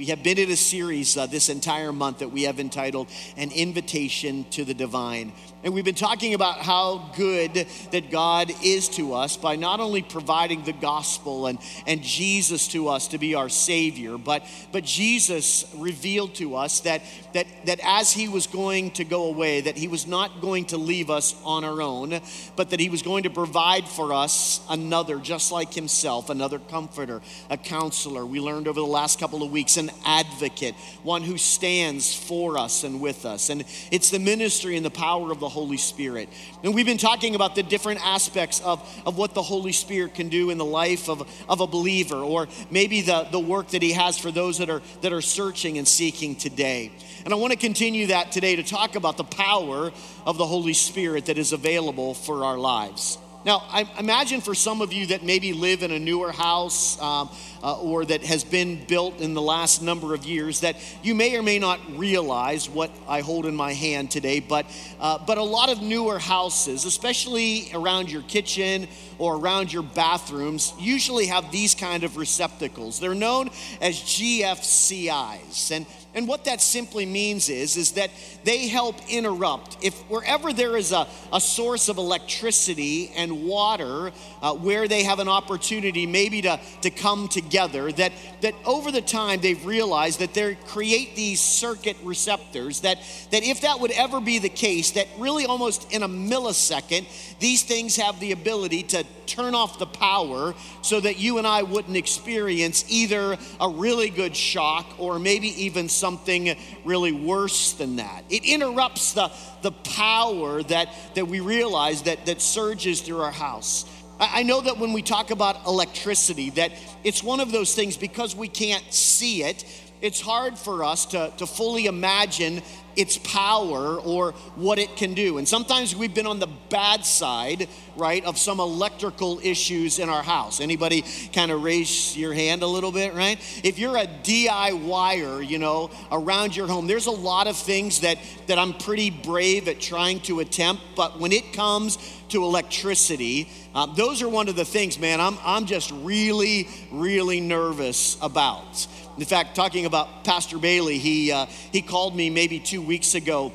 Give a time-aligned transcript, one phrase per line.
[0.00, 3.52] We have been in a series uh, this entire month that we have entitled An
[3.52, 5.30] Invitation to the Divine.
[5.62, 10.00] And we've been talking about how good that God is to us by not only
[10.00, 14.42] providing the gospel and, and Jesus to us to be our Savior, but,
[14.72, 17.02] but Jesus revealed to us that,
[17.34, 20.78] that, that as He was going to go away, that He was not going to
[20.78, 22.22] leave us on our own,
[22.56, 27.20] but that He was going to provide for us another, just like Himself, another comforter,
[27.50, 28.24] a counselor.
[28.24, 32.82] We learned over the last couple of weeks an advocate, one who stands for us
[32.82, 33.50] and with us.
[33.50, 36.30] And it's the ministry and the power of the Holy Spirit.
[36.64, 40.30] And we've been talking about the different aspects of, of what the Holy Spirit can
[40.30, 43.92] do in the life of, of a believer, or maybe the, the work that He
[43.92, 46.90] has for those that are, that are searching and seeking today.
[47.24, 49.92] And I want to continue that today to talk about the power
[50.24, 53.18] of the Holy Spirit that is available for our lives.
[53.44, 57.30] Now, I imagine for some of you that maybe live in a newer house um,
[57.62, 61.36] uh, or that has been built in the last number of years, that you may
[61.36, 64.40] or may not realize what I hold in my hand today.
[64.40, 64.66] But,
[64.98, 70.72] uh, but a lot of newer houses, especially around your kitchen or around your bathrooms,
[70.78, 72.98] usually have these kind of receptacles.
[73.00, 75.70] They're known as GFCIs.
[75.70, 78.10] And and what that simply means is, is that
[78.42, 79.76] they help interrupt.
[79.80, 84.10] If wherever there is a, a source of electricity and water
[84.42, 89.02] uh, where they have an opportunity maybe to, to come together, that, that over the
[89.02, 92.98] time they've realized that they create these circuit receptors, that,
[93.30, 97.06] that if that would ever be the case, that really almost in a millisecond,
[97.38, 101.62] these things have the ability to turn off the power so that you and I
[101.62, 108.24] wouldn't experience either a really good shock or maybe even something really worse than that.
[108.28, 109.30] It interrupts the,
[109.62, 113.84] the power that, that we realize that, that surges through our house.
[114.20, 116.72] I know that when we talk about electricity, that
[117.04, 119.64] it's one of those things because we can't see it,
[120.00, 122.62] it's hard for us to, to fully imagine
[122.96, 125.38] its power or what it can do.
[125.38, 130.22] And sometimes we've been on the bad side, right, of some electrical issues in our
[130.22, 130.60] house.
[130.60, 133.38] Anybody kind of raise your hand a little bit, right?
[133.62, 138.18] If you're a DIYer, you know, around your home, there's a lot of things that
[138.48, 141.98] that I'm pretty brave at trying to attempt, but when it comes
[142.30, 147.40] to electricity, um, those are one of the things, man, I'm, I'm just really, really
[147.40, 148.88] nervous about.
[149.18, 153.52] In fact, talking about Pastor Bailey, he, uh, he called me maybe two weeks ago.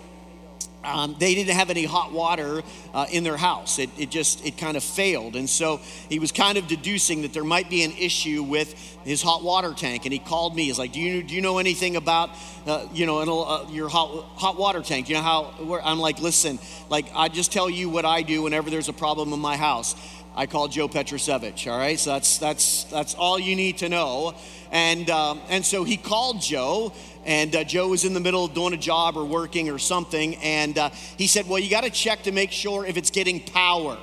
[0.84, 2.62] Um, they didn't have any hot water
[2.94, 3.80] uh, in their house.
[3.80, 5.36] It, it just, it kind of failed.
[5.36, 9.24] And so he was kind of deducing that there might be an issue with his
[9.24, 10.06] hot water tank.
[10.06, 10.66] And he called me.
[10.66, 12.30] He's like, do you, do you know anything about,
[12.68, 15.10] uh, you know, uh, your hot, hot water tank?
[15.10, 18.70] You know how, I'm like, listen, like, I just tell you what I do whenever
[18.70, 19.96] there's a problem in my house.
[20.36, 21.98] I call Joe Petrosevich, all right?
[21.98, 24.36] So that's, that's, that's all you need to know.
[24.72, 26.92] And, um, and so he called Joe,
[27.26, 30.36] and uh, Joe was in the middle of doing a job or working or something.
[30.38, 33.40] And uh, he said, Well, you got to check to make sure if it's getting
[33.40, 33.98] power.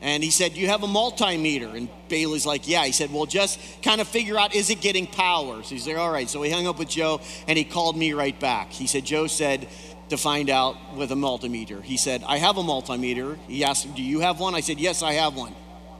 [0.00, 1.74] And he said, You have a multimeter.
[1.74, 2.84] And Bailey's like, Yeah.
[2.84, 5.62] He said, Well, just kind of figure out, is it getting power?
[5.62, 6.28] So he's like, All right.
[6.28, 8.72] So he hung up with Joe and he called me right back.
[8.72, 9.68] He said, Joe said,
[10.10, 11.82] to find out with a multimeter.
[11.82, 13.38] He said, I have a multimeter.
[13.48, 14.54] He asked, Do you have one?
[14.54, 15.54] I said, Yes, I have one.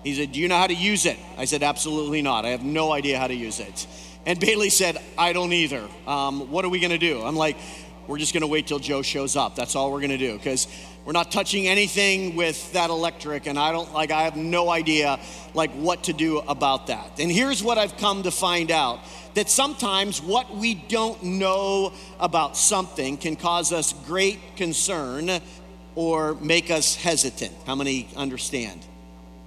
[0.05, 1.19] He said, Do you know how to use it?
[1.37, 2.45] I said, Absolutely not.
[2.45, 3.87] I have no idea how to use it.
[4.27, 5.89] And Bailey said, I don't either.
[6.07, 7.23] Um, what are we going to do?
[7.23, 7.57] I'm like,
[8.07, 9.55] We're just going to wait till Joe shows up.
[9.57, 10.67] That's all we're going to do because
[11.05, 13.47] we're not touching anything with that electric.
[13.47, 15.19] And I don't like, I have no idea
[15.55, 17.21] like what to do about that.
[17.21, 19.01] And here's what I've come to find out
[19.35, 25.31] that sometimes what we don't know about something can cause us great concern
[25.95, 27.53] or make us hesitant.
[27.67, 28.85] How many understand?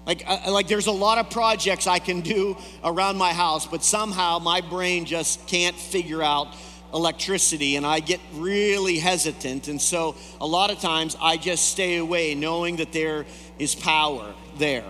[0.05, 4.39] Like, like there's a lot of projects I can do around my house, but somehow
[4.39, 6.55] my brain just can't figure out
[6.93, 9.67] electricity and I get really hesitant.
[9.67, 13.25] And so a lot of times I just stay away knowing that there
[13.59, 14.85] is power there.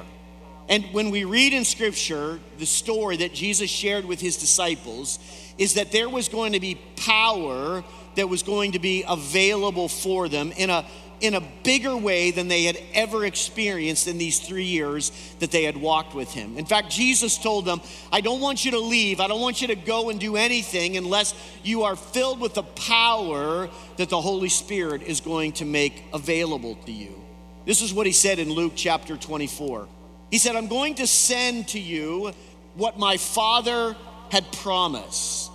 [0.69, 5.19] And when we read in scripture the story that Jesus shared with his disciples,
[5.58, 7.84] is that there was going to be power
[8.16, 10.85] that was going to be available for them in a
[11.23, 15.64] in a bigger way than they had ever experienced in these three years that they
[15.64, 16.58] had walked with him.
[16.58, 17.79] In fact, Jesus told them,
[18.11, 19.22] I don't want you to leave.
[19.22, 21.34] I don't want you to go and do anything unless
[21.64, 26.75] you are filled with the power that the Holy Spirit is going to make available
[26.85, 27.23] to you.
[27.66, 29.87] This is what he said in Luke chapter 24.
[30.29, 32.34] He said, I'm going to send to you
[32.75, 33.96] what my Father
[34.29, 35.49] had promised.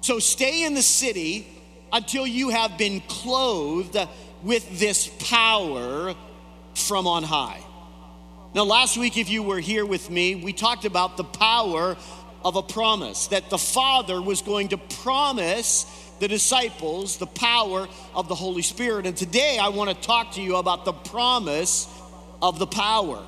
[0.00, 1.48] So stay in the city
[1.92, 3.96] until you have been clothed
[4.42, 6.14] with this power
[6.74, 7.62] from on high.
[8.54, 11.96] Now, last week, if you were here with me, we talked about the power
[12.44, 15.84] of a promise, that the Father was going to promise
[16.20, 19.06] the disciples the power of the Holy Spirit.
[19.06, 21.88] And today I want to talk to you about the promise
[22.40, 23.24] of the power.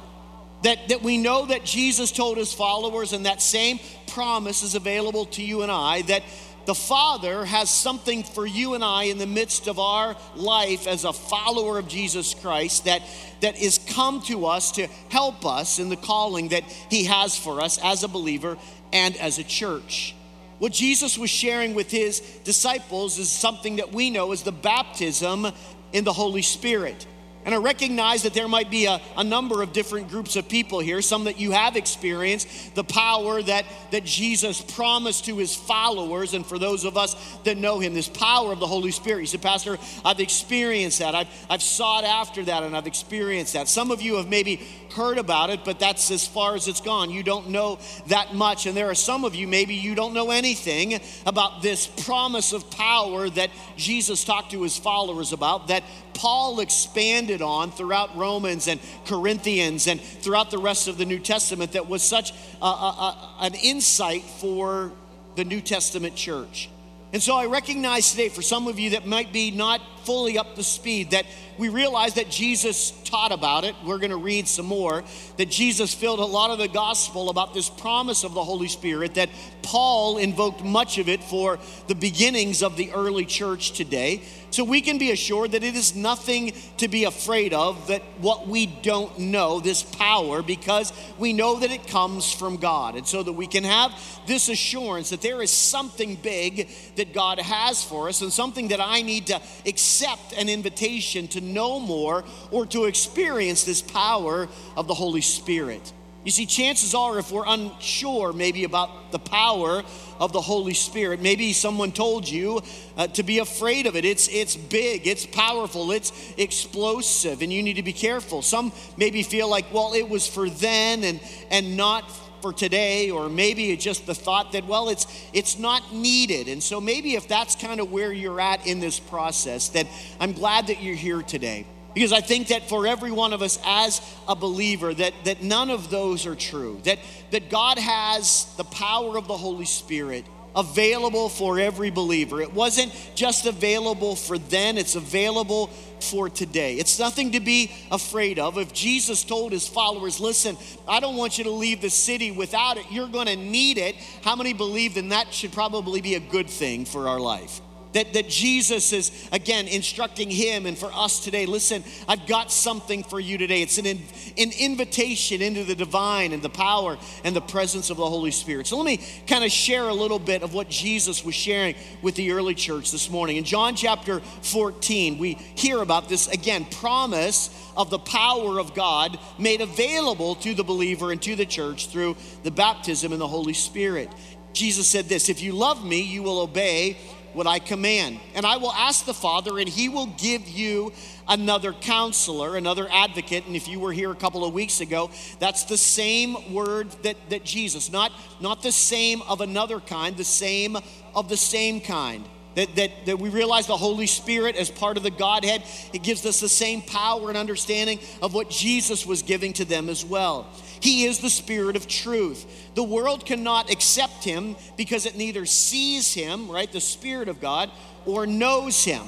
[0.63, 5.27] That, that we know that Jesus told his followers, and that same promise is available
[5.27, 6.23] to you and I, that
[6.65, 11.05] the Father has something for you and I in the midst of our life as
[11.05, 13.03] a follower of Jesus Christ that,
[13.41, 17.61] that is come to us to help us in the calling that He has for
[17.61, 18.57] us as a believer
[18.93, 20.15] and as a church.
[20.59, 25.47] What Jesus was sharing with His disciples is something that we know as the baptism
[25.93, 27.07] in the Holy Spirit.
[27.45, 30.79] And I recognize that there might be a, a, number of different groups of people
[30.79, 36.35] here, some that you have experienced the power that, that Jesus promised to his followers,
[36.35, 39.23] and for those of us that know him, this power of the Holy Spirit.
[39.23, 41.17] You said, Pastor, I've experienced that.
[41.17, 43.69] I've, I've sought after that, and I've experienced that.
[43.69, 44.61] Some of you have maybe
[44.93, 47.11] heard about it, but that's as far as it's gone.
[47.11, 48.67] You don't know that much.
[48.67, 52.71] And there are some of you, maybe you don't know anything about this promise of
[52.71, 55.83] power that Jesus talked to his followers about, that
[56.15, 61.73] Paul expanded on throughout Romans and Corinthians and throughout the rest of the New Testament
[61.73, 64.93] that was such a, a, a, an insight for
[65.37, 66.69] the New Testament church.
[67.13, 70.55] And so I recognize today, for some of you that might be not fully up
[70.55, 71.27] to speed, that
[71.59, 73.75] we realize that Jesus taught about it.
[73.85, 75.05] We're going to read some more.
[75.37, 79.15] That Jesus filled a lot of the gospel about this promise of the Holy Spirit,
[79.15, 79.29] that
[79.63, 84.23] Paul invoked much of it for the beginnings of the early church today.
[84.53, 88.47] So we can be assured that it is nothing to be afraid of, that what
[88.47, 92.95] we don't know, this power, because we know that it comes from God.
[92.95, 93.93] And so that we can have
[94.27, 98.81] this assurance that there is something big that God has for us and something that
[98.81, 104.87] I need to accept an invitation to know more or to experience this power of
[104.87, 105.95] the Holy Spirit.
[106.25, 109.83] You see, chances are, if we're unsure maybe about the power
[110.21, 112.63] of the Holy Spirit, maybe someone told you
[112.97, 114.05] uh, to be afraid of it.
[114.05, 118.41] It's, it's big, it's powerful, it's explosive, and you need to be careful.
[118.41, 121.21] Some maybe feel like, well, it was for then and,
[121.51, 122.05] and not
[122.41, 126.47] for today, or maybe it's just the thought that, well, it's, it's not needed.
[126.47, 129.89] And so maybe if that's kind of where you're at in this process, that
[130.21, 131.67] I'm glad that you're here today.
[131.95, 135.71] Because I think that for every one of us as a believer, that, that none
[135.71, 136.81] of those are true.
[136.85, 136.99] That,
[137.31, 140.25] that God has the power of the Holy Spirit
[140.55, 142.41] available for every believer.
[142.41, 145.69] It wasn't just available for then, it's available
[146.01, 146.75] for today.
[146.77, 148.59] It's nothing to be afraid of.
[148.59, 150.57] If Jesus told his followers, listen,
[150.87, 153.97] I don't want you to leave the city without it, you're going to need it.
[154.23, 157.61] How many believe then that should probably be a good thing for our life?
[157.93, 161.47] That, that Jesus is, again, instructing him and for us today.
[161.47, 163.63] Listen, I've got something for you today.
[163.63, 168.09] It's an, an invitation into the divine and the power and the presence of the
[168.09, 168.67] Holy Spirit.
[168.67, 172.15] So let me kind of share a little bit of what Jesus was sharing with
[172.15, 173.37] the early church this morning.
[173.37, 179.19] In John chapter 14, we hear about this, again, promise of the power of God
[179.39, 183.55] made available to the believer and to the church through the baptism in the Holy
[183.55, 184.09] Spirit.
[184.53, 186.99] Jesus said this If you love me, you will obey
[187.35, 188.21] what I command.
[188.35, 190.93] And I will ask the Father, and he will give you
[191.29, 193.47] another counselor, another advocate.
[193.47, 197.17] And if you were here a couple of weeks ago, that's the same word that,
[197.31, 200.77] that Jesus, not, not the same of another kind, the same
[201.15, 202.25] of the same kind.
[202.55, 205.63] That, that, that we realize the Holy Spirit as part of the Godhead,
[205.95, 209.89] it gives us the same power and understanding of what Jesus was giving to them
[209.89, 210.47] as well.
[210.83, 212.73] He is the Spirit of truth.
[212.75, 217.71] The world cannot accept him because it neither sees him, right, the Spirit of God,
[218.05, 219.03] or knows him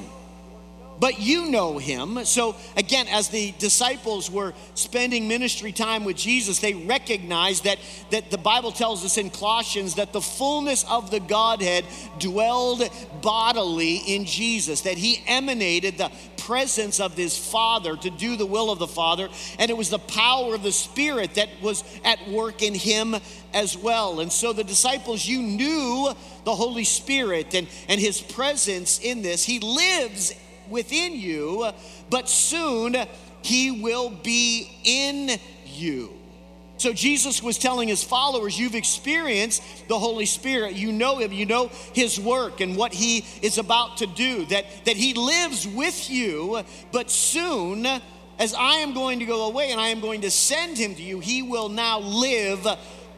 [0.99, 2.25] but you know him.
[2.25, 7.79] So, again, as the disciples were spending ministry time with Jesus, they recognized that,
[8.11, 11.85] that the Bible tells us in Colossians that the fullness of the Godhead
[12.19, 12.89] dwelled
[13.23, 18.71] bodily in Jesus, that he emanated the presence of his Father to do the will
[18.71, 22.63] of the Father, and it was the power of the Spirit that was at work
[22.63, 23.17] in him
[23.53, 24.21] as well.
[24.21, 26.13] And so, the disciples, you knew
[26.45, 29.45] the Holy Spirit and, and his presence in this.
[29.45, 30.35] He lives
[30.69, 31.71] within you,
[32.11, 32.97] but soon
[33.43, 36.13] he will be in you.
[36.77, 40.75] So Jesus was telling his followers, You've experienced the Holy Spirit.
[40.75, 44.67] You know him, you know his work and what he is about to do, that,
[44.85, 47.87] that he lives with you, but soon,
[48.39, 51.03] as I am going to go away and I am going to send him to
[51.03, 52.67] you, he will now live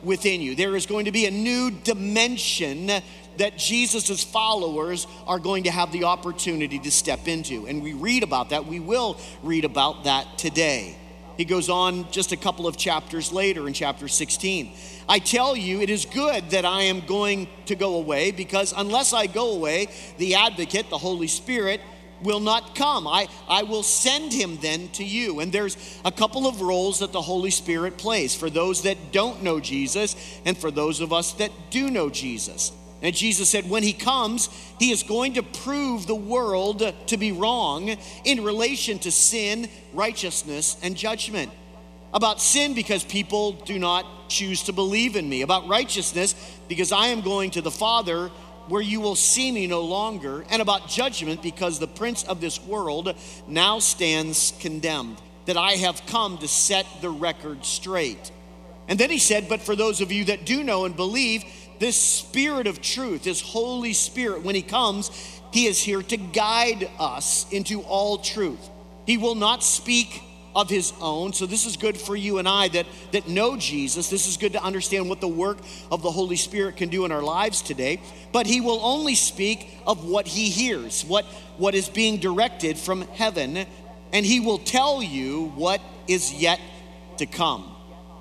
[0.03, 0.55] within you.
[0.55, 2.91] There is going to be a new dimension
[3.39, 7.67] that Jesus' followers are going to have the opportunity to step into.
[7.67, 8.67] And we read about that.
[8.67, 10.97] We will read about that today.
[11.37, 14.73] He goes on just a couple of chapters later in chapter 16.
[15.09, 19.13] I tell you, it is good that I am going to go away because unless
[19.13, 21.81] I go away, the advocate, the Holy Spirit,
[22.23, 23.07] will not come.
[23.07, 25.41] I, I will send him then to you.
[25.41, 29.43] And there's a couple of roles that the Holy Spirit plays for those that don't
[29.43, 30.17] know Jesus
[30.47, 32.73] and for those of us that do know Jesus.
[33.07, 34.49] And Jesus said, when he comes,
[34.81, 40.77] he is going to prove the world to be wrong in relation to sin, righteousness,
[40.83, 41.53] and judgment.
[42.13, 45.43] About sin, because people do not choose to believe in me.
[45.43, 46.35] About righteousness,
[46.67, 48.27] because I am going to the Father
[48.67, 50.45] where you will see me no longer.
[50.51, 53.15] And about judgment, because the prince of this world
[53.47, 58.33] now stands condemned, that I have come to set the record straight.
[58.89, 61.45] And then he said, But for those of you that do know and believe,
[61.79, 65.11] this Spirit of truth, this Holy Spirit, when He comes,
[65.53, 68.69] He is here to guide us into all truth.
[69.07, 70.23] He will not speak
[70.57, 71.35] of his own.
[71.35, 74.09] So this is good for you and I that, that know Jesus.
[74.09, 75.59] This is good to understand what the work
[75.93, 78.01] of the Holy Spirit can do in our lives today.
[78.33, 81.27] But he will only speak of what he hears, what,
[81.59, 83.67] what is being directed from heaven,
[84.15, 86.59] and he will tell you what is yet
[87.19, 87.76] to come.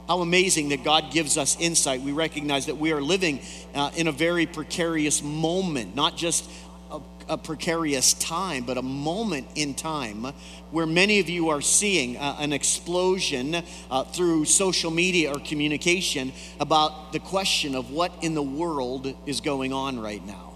[0.07, 2.01] How amazing that God gives us insight.
[2.01, 3.41] We recognize that we are living
[3.73, 6.49] uh, in a very precarious moment, not just
[6.91, 10.25] a, a, precarious time, but a moment in time
[10.69, 16.31] where many of you are seeing uh, an explosion uh, through social media or communication
[16.59, 20.54] about the question of what in the world is going on right now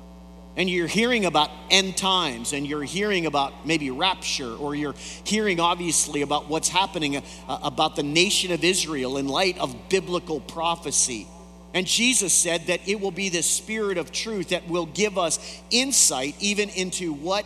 [0.59, 5.61] and you're hearing about end times and you're hearing about maybe rapture or you're hearing
[5.61, 7.21] obviously about what's happening uh,
[7.63, 11.25] about the nation of Israel in light of biblical prophecy.
[11.73, 15.39] And Jesus said that it will be the spirit of truth that will give us
[15.71, 17.45] insight even into what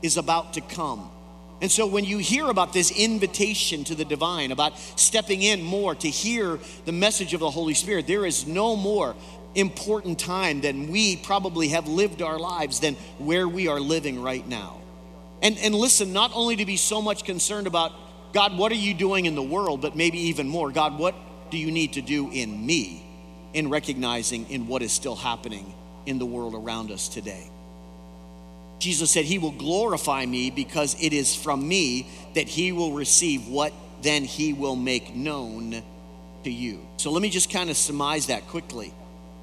[0.00, 1.10] is about to come.
[1.62, 5.94] And so when you hear about this invitation to the divine, about stepping in more
[5.94, 9.16] to hear the message of the Holy Spirit, there is no more
[9.56, 14.46] important time than we probably have lived our lives than where we are living right
[14.46, 14.80] now.
[15.42, 17.92] And, and listen, not only to be so much concerned about,
[18.32, 21.14] God, what are you doing in the world, but maybe even more, God, what
[21.50, 23.02] do you need to do in me
[23.54, 27.50] in recognizing in what is still happening in the world around us today?
[28.78, 33.48] Jesus said, He will glorify me because it is from me that He will receive
[33.48, 33.72] what
[34.02, 35.82] then He will make known
[36.44, 36.86] to you.
[36.98, 38.92] So let me just kind of surmise that quickly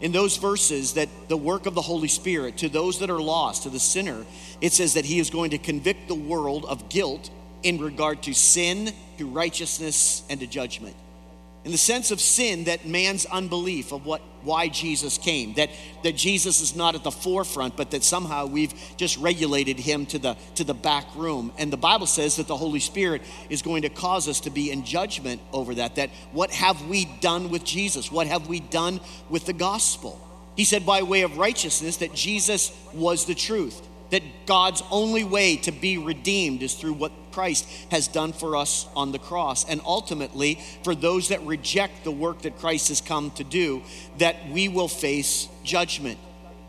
[0.04, 3.64] in those verses that the work of the Holy Spirit to those that are lost,
[3.64, 4.26] to the sinner,
[4.60, 7.30] it says that he is going to convict the world of guilt
[7.64, 10.94] in regard to sin, to righteousness, and to judgment
[11.65, 15.70] in the sense of sin that man's unbelief of what why Jesus came that
[16.03, 20.20] that Jesus is not at the forefront but that somehow we've just regulated him to
[20.20, 21.51] the to the back room.
[21.58, 24.72] And the Bible says that the Holy Spirit is going to cause us to be
[24.72, 28.12] in judgment over that that what have we done with Jesus?
[28.12, 30.20] What have we done with the gospel?
[30.55, 33.82] He said by way of righteousness that Jesus was the truth
[34.13, 38.88] that God's only way to be redeemed is through what Christ has done for us
[38.96, 39.68] on the cross.
[39.68, 43.84] And ultimately, for those that reject the work that Christ has come to do,
[44.20, 46.20] that we will face judgment.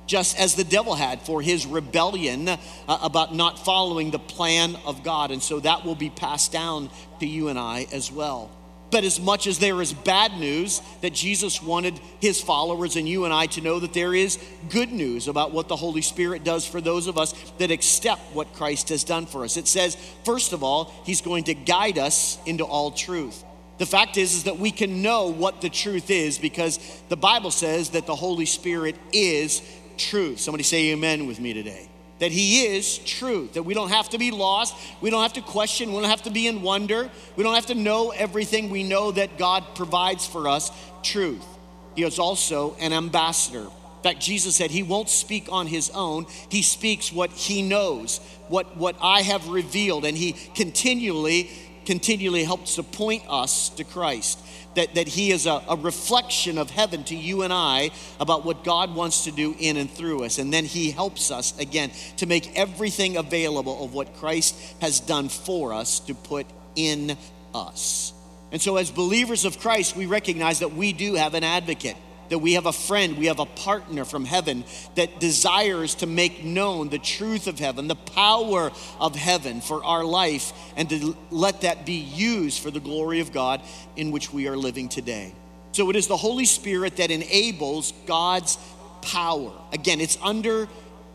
[0.07, 5.03] Just as the devil had for his rebellion uh, about not following the plan of
[5.03, 5.31] God.
[5.31, 6.91] And so that will be passed down
[7.21, 8.51] to you and I as well.
[8.91, 13.25] But as much as there is bad news, that Jesus wanted his followers and you
[13.25, 14.39] and I to know that there is
[14.69, 18.53] good news about what the Holy Spirit does for those of us that accept what
[18.53, 19.57] Christ has done for us.
[19.57, 23.43] It says, first of all, he's going to guide us into all truth.
[23.79, 27.51] The fact is, is that we can know what the truth is because the Bible
[27.51, 29.61] says that the Holy Spirit is
[29.97, 30.39] truth.
[30.39, 34.19] Somebody say amen with me today that He is truth, that we don't have to
[34.19, 37.45] be lost, we don't have to question, we don't have to be in wonder, we
[37.45, 38.71] don't have to know everything.
[38.71, 40.71] We know that God provides for us
[41.03, 41.45] truth.
[41.97, 43.65] He is also an ambassador.
[43.65, 48.19] In fact, Jesus said he won't speak on his own, he speaks what he knows,
[48.49, 51.51] what, what I have revealed, and he continually,
[51.87, 54.39] continually helps to point us to Christ
[54.77, 57.91] that, that He is a, a reflection of heaven to you and I
[58.21, 60.39] about what God wants to do in and through us.
[60.39, 65.29] And then He helps us, again, to make everything available of what Christ has done
[65.29, 67.17] for us to put in
[67.55, 68.13] us.
[68.53, 71.97] And so, as believers of Christ, we recognize that we do have an advocate
[72.29, 74.65] that we have a friend, we have a partner from heaven
[74.95, 80.05] that desires to make known the truth of heaven, the power of heaven for our
[80.05, 83.61] life, and to let that be used for the glory of God
[83.97, 85.33] in which we are living today.
[85.73, 88.59] So it is the Holy Spirit that enables God's
[89.03, 89.53] power.
[89.73, 90.69] Again, it's under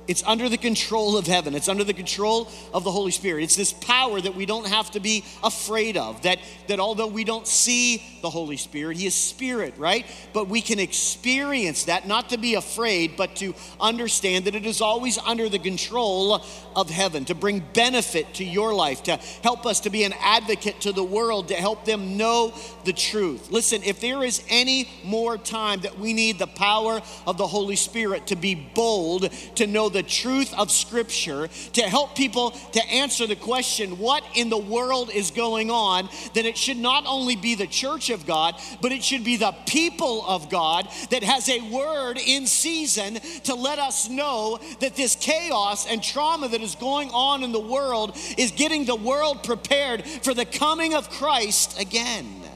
[0.10, 1.54] It's under the control of heaven.
[1.54, 3.44] It's under the control of the Holy Spirit.
[3.44, 6.24] It's this power that we don't have to be afraid of.
[6.24, 10.08] That, that although we don't see the Holy Spirit, He is Spirit, right?
[10.34, 14.82] But we can experience that, not to be afraid, but to understand that it is
[14.82, 16.44] always under the control
[16.75, 20.82] of heaven, to bring benefit to your life, to help us to be an advocate
[20.82, 22.51] to the world, to help them know
[22.84, 23.51] the truth.
[23.51, 27.75] Listen, if there is any more time that we need the power of the Holy
[27.75, 32.82] Spirit to be bold, to know the the truth of Scripture to help people to
[32.88, 37.36] answer the question, what in the world is going on, then it should not only
[37.36, 41.50] be the church of God, but it should be the people of God that has
[41.50, 46.75] a word in season to let us know that this chaos and trauma that is
[46.75, 51.77] going on in the world is getting the world prepared for the coming of Christ
[51.77, 52.49] again.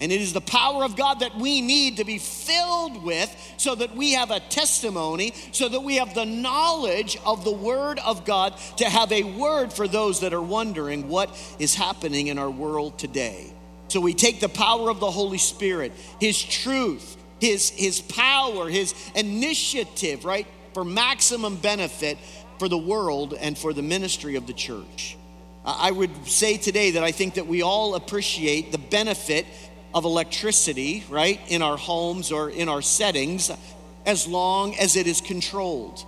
[0.00, 3.74] And it is the power of God that we need to be filled with so
[3.74, 8.26] that we have a testimony, so that we have the knowledge of the Word of
[8.26, 12.50] God to have a word for those that are wondering what is happening in our
[12.50, 13.52] world today.
[13.88, 18.94] So we take the power of the Holy Spirit, His truth, His, his power, His
[19.14, 22.18] initiative, right, for maximum benefit
[22.58, 25.16] for the world and for the ministry of the church.
[25.64, 29.46] I would say today that I think that we all appreciate the benefit
[29.96, 33.50] of electricity, right, in our homes or in our settings,
[34.04, 36.04] as long as it is controlled.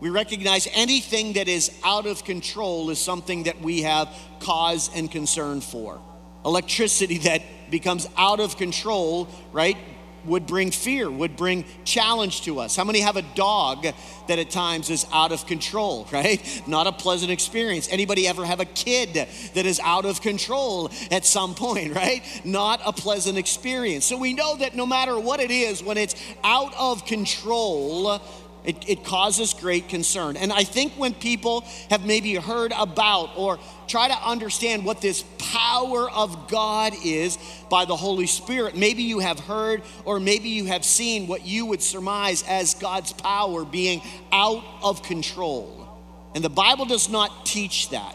[0.00, 5.08] We recognize anything that is out of control is something that we have cause and
[5.08, 6.00] concern for.
[6.44, 9.76] Electricity that becomes out of control, right,
[10.24, 12.76] would bring fear, would bring challenge to us.
[12.76, 13.86] How many have a dog
[14.26, 16.62] that at times is out of control, right?
[16.66, 17.88] Not a pleasant experience.
[17.90, 19.14] Anybody ever have a kid
[19.54, 22.22] that is out of control at some point, right?
[22.44, 24.04] Not a pleasant experience.
[24.04, 28.20] So we know that no matter what it is, when it's out of control,
[28.64, 30.36] it, it, causes great concern.
[30.36, 33.58] And I think when people have maybe heard about or
[33.88, 37.38] try to understand what this power of God is
[37.70, 41.66] by the Holy Spirit, maybe you have heard or maybe you have seen what you
[41.66, 45.88] would surmise as God's power being out of control.
[46.34, 48.14] And the Bible does not teach that.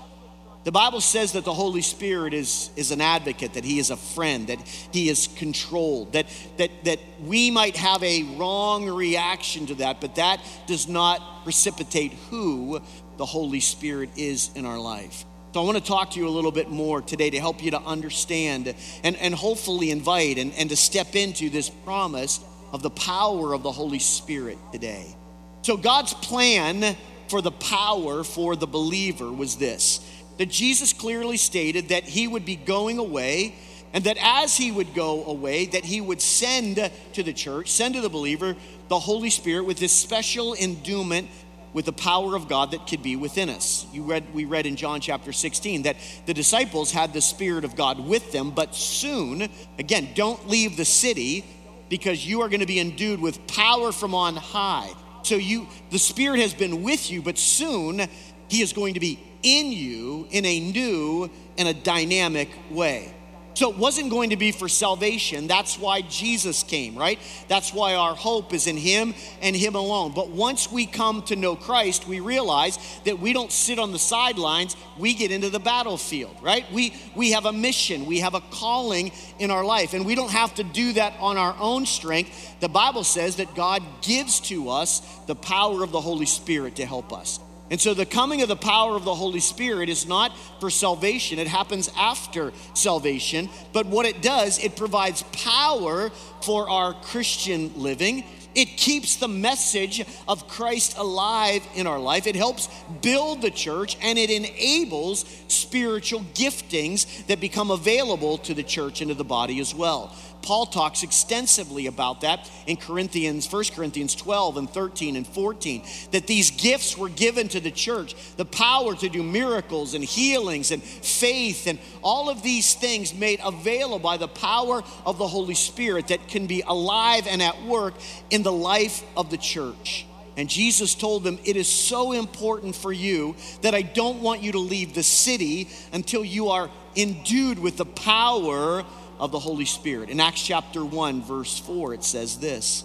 [0.63, 3.97] The Bible says that the Holy Spirit is, is an advocate, that he is a
[3.97, 4.61] friend, that
[4.93, 10.15] he is controlled, that, that, that we might have a wrong reaction to that, but
[10.15, 12.81] that does not precipitate who
[13.17, 15.25] the Holy Spirit is in our life.
[15.53, 17.69] So I want to talk to you a little bit more today to help you
[17.71, 22.39] to understand and, and hopefully invite and, and to step into this promise
[22.71, 25.15] of the power of the Holy Spirit today.
[25.61, 29.99] So God's plan for the power for the believer was this
[30.39, 33.53] that Jesus clearly stated that he would be going away
[33.93, 37.93] and that as he would go away that he would send to the church send
[37.93, 38.55] to the believer
[38.87, 41.29] the holy spirit with this special endowment
[41.73, 44.75] with the power of god that could be within us you read we read in
[44.75, 49.49] john chapter 16 that the disciples had the spirit of god with them but soon
[49.79, 51.43] again don't leave the city
[51.89, 54.89] because you are going to be endued with power from on high
[55.23, 58.01] so you the spirit has been with you but soon
[58.47, 63.13] he is going to be in you in a new and a dynamic way.
[63.55, 65.47] So it wasn't going to be for salvation.
[65.47, 67.19] That's why Jesus came, right?
[67.47, 70.13] That's why our hope is in Him and Him alone.
[70.15, 73.99] But once we come to know Christ, we realize that we don't sit on the
[73.99, 76.65] sidelines, we get into the battlefield, right?
[76.71, 80.31] We, we have a mission, we have a calling in our life, and we don't
[80.31, 82.59] have to do that on our own strength.
[82.59, 86.85] The Bible says that God gives to us the power of the Holy Spirit to
[86.85, 87.39] help us.
[87.73, 91.39] And so the coming of the power of the Holy Spirit is not for salvation,
[91.39, 93.49] it happens after salvation.
[93.71, 96.11] But what it does, it provides power
[96.43, 98.25] for our Christian living.
[98.53, 102.27] It keeps the message of Christ alive in our life.
[102.27, 102.69] It helps
[103.01, 109.09] build the church and it enables spiritual giftings that become available to the church and
[109.09, 110.15] to the body as well.
[110.43, 116.27] Paul talks extensively about that in Corinthians, 1 Corinthians 12 and 13 and 14, that
[116.27, 120.83] these gifts were given to the church the power to do miracles and healings and
[120.83, 126.09] faith and all of these things made available by the power of the Holy Spirit
[126.09, 127.93] that can be alive and at work
[128.29, 130.05] in the life of the church.
[130.35, 134.51] And Jesus told them, It is so important for you that I don't want you
[134.53, 138.83] to leave the city until you are endued with the power
[139.19, 140.09] of the Holy Spirit.
[140.09, 142.83] In Acts chapter 1, verse 4, it says this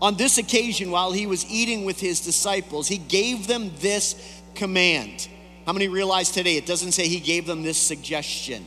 [0.00, 5.28] On this occasion, while he was eating with his disciples, he gave them this command.
[5.66, 8.64] How many realize today it doesn't say he gave them this suggestion?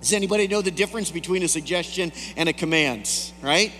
[0.00, 3.10] Does anybody know the difference between a suggestion and a command,
[3.42, 3.72] right?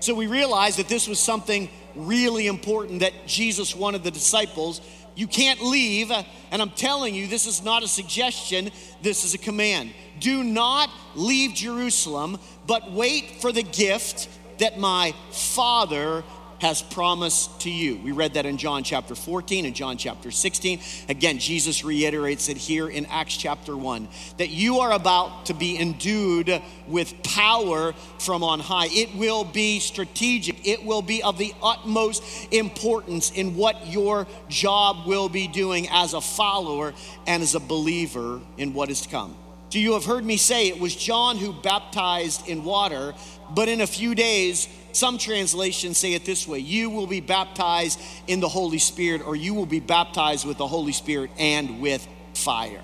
[0.00, 4.80] So we realize that this was something really important that Jesus wanted the disciples.
[5.14, 8.70] You can't leave, and I'm telling you, this is not a suggestion,
[9.02, 9.92] this is a command.
[10.20, 14.28] Do not leave Jerusalem, but wait for the gift
[14.58, 16.22] that my Father
[16.60, 17.96] has promised to you.
[17.96, 20.80] We read that in John chapter 14 and John chapter 16.
[21.08, 25.78] Again, Jesus reiterates it here in Acts chapter 1 that you are about to be
[25.78, 28.88] endued with power from on high.
[28.90, 35.06] It will be strategic, it will be of the utmost importance in what your job
[35.06, 36.92] will be doing as a follower
[37.26, 39.34] and as a believer in what is to come.
[39.70, 43.14] Do you have heard me say it was John who baptized in water,
[43.50, 48.00] but in a few days, some translations say it this way you will be baptized
[48.26, 52.06] in the Holy Spirit, or you will be baptized with the Holy Spirit and with
[52.34, 52.82] fire.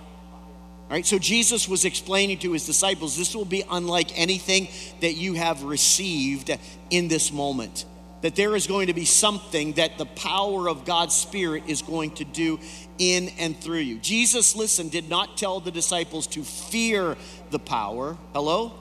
[0.89, 4.69] All right, so Jesus was explaining to his disciples this will be unlike anything
[5.01, 6.57] that you have received
[6.91, 7.85] in this moment.
[8.27, 12.11] That there is going to be something that the power of God's Spirit is going
[12.17, 12.59] to do
[12.99, 13.99] in and through you.
[13.99, 17.17] Jesus, listen, did not tell the disciples to fear
[17.51, 18.19] the power.
[18.33, 18.73] Hello?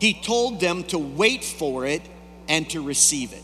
[0.00, 2.02] He told them to wait for it
[2.48, 3.42] and to receive it.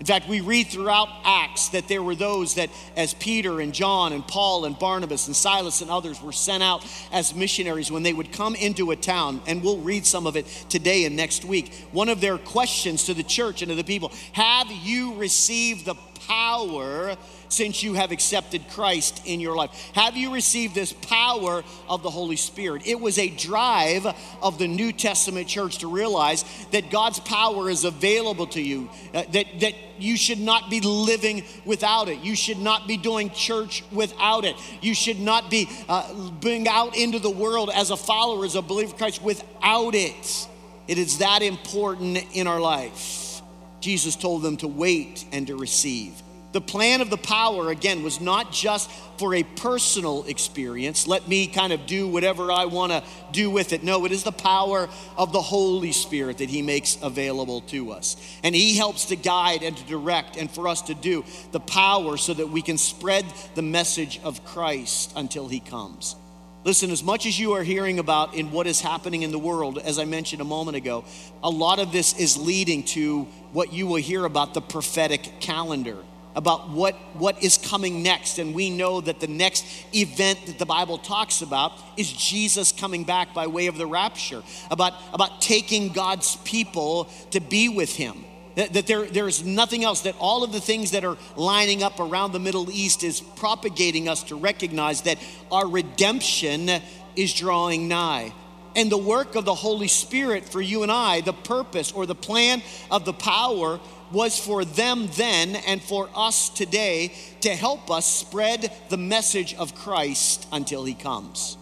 [0.00, 4.12] In fact, we read throughout Acts that there were those that, as Peter and John
[4.12, 8.12] and Paul and Barnabas and Silas and others were sent out as missionaries, when they
[8.12, 11.74] would come into a town, and we'll read some of it today and next week,
[11.90, 15.96] one of their questions to the church and to the people Have you received the
[16.28, 17.16] power
[17.48, 19.70] since you have accepted Christ in your life?
[19.94, 22.86] Have you received this power of the Holy Spirit?
[22.86, 24.06] It was a drive
[24.42, 29.24] of the New Testament church to realize that God's power is available to you, uh,
[29.32, 32.20] that, that you should not be living without it.
[32.20, 34.56] You should not be doing church without it.
[34.80, 38.62] You should not be uh, being out into the world as a follower, as a
[38.62, 40.48] believer of Christ without it.
[40.86, 43.42] It is that important in our life.
[43.80, 46.14] Jesus told them to wait and to receive.
[46.52, 51.06] The plan of the power, again, was not just for a personal experience.
[51.06, 53.82] Let me kind of do whatever I want to do with it.
[53.82, 58.16] No, it is the power of the Holy Spirit that He makes available to us.
[58.42, 62.16] And He helps to guide and to direct and for us to do the power
[62.16, 66.16] so that we can spread the message of Christ until He comes.
[66.64, 69.78] Listen, as much as you are hearing about in what is happening in the world,
[69.78, 71.04] as I mentioned a moment ago,
[71.42, 75.96] a lot of this is leading to what you will hear about the prophetic calendar,
[76.38, 78.38] about what, what is coming next.
[78.38, 83.02] And we know that the next event that the Bible talks about is Jesus coming
[83.02, 88.24] back by way of the rapture, about, about taking God's people to be with him.
[88.54, 91.82] That, that there, there is nothing else, that all of the things that are lining
[91.82, 95.18] up around the Middle East is propagating us to recognize that
[95.50, 96.70] our redemption
[97.16, 98.32] is drawing nigh.
[98.76, 102.14] And the work of the Holy Spirit for you and I, the purpose or the
[102.14, 103.80] plan of the power
[104.12, 109.74] was for them then and for us today to help us spread the message of
[109.74, 111.56] Christ until he comes.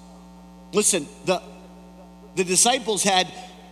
[0.73, 1.43] Listen, the,
[2.35, 3.27] the disciples had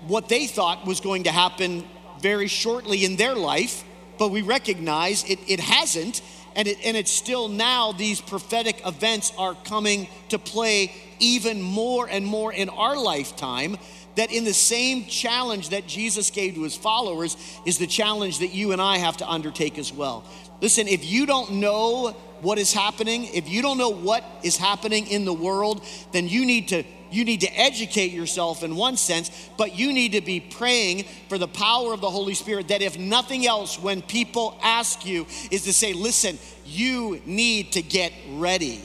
[0.07, 1.85] what they thought was going to happen
[2.21, 3.85] very shortly in their life,
[4.19, 6.23] but we recognize it, it hasn't.
[6.57, 12.09] And, it, and it's still now, these prophetic events are coming to play even more
[12.09, 13.77] and more in our lifetime.
[14.17, 18.55] That in the same challenge that Jesus gave to his followers is the challenge that
[18.55, 20.25] you and I have to undertake as well.
[20.61, 25.07] Listen, if you don't know what is happening, if you don't know what is happening
[25.09, 29.31] in the world, then you need to you need to educate yourself in one sense,
[29.57, 32.99] but you need to be praying for the power of the Holy Spirit that if
[32.99, 38.83] nothing else, when people ask you, is to say, listen, you need to get ready.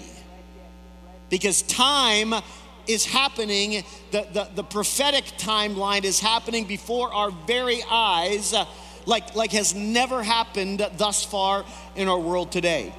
[1.29, 2.33] Because time
[2.89, 8.65] is happening, the, the, the prophetic timeline is happening before our very eyes, uh,
[9.06, 11.63] like, like has never happened thus far
[11.95, 12.93] in our world today.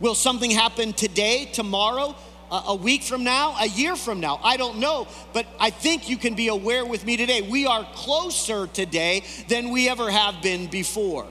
[0.00, 2.14] Will something happen today, tomorrow?
[2.50, 4.40] a week from now, a year from now.
[4.42, 7.42] I don't know, but I think you can be aware with me today.
[7.42, 11.26] We are closer today than we ever have been before.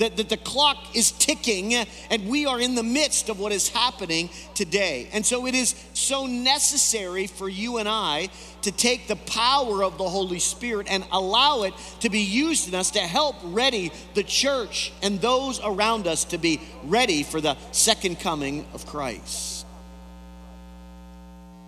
[0.00, 3.68] That, that the clock is ticking and we are in the midst of what is
[3.68, 5.08] happening today.
[5.12, 8.30] And so it is so necessary for you and I
[8.62, 12.74] to take the power of the Holy Spirit and allow it to be used in
[12.74, 17.58] us to help ready the church and those around us to be ready for the
[17.72, 19.66] second coming of Christ.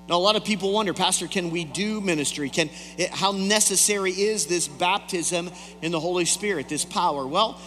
[0.09, 2.51] Now, a lot of people wonder, Pastor, can we do ministry?
[2.51, 7.27] Can it, how necessary is this baptism in the Holy Spirit, this power?
[7.27, 7.61] Well,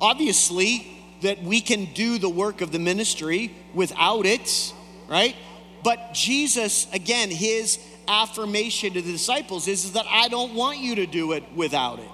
[0.00, 4.72] obviously, that we can do the work of the ministry without it,
[5.08, 5.34] right?
[5.82, 10.96] But Jesus, again, his affirmation to the disciples is, is that I don't want you
[10.96, 12.08] to do it without it.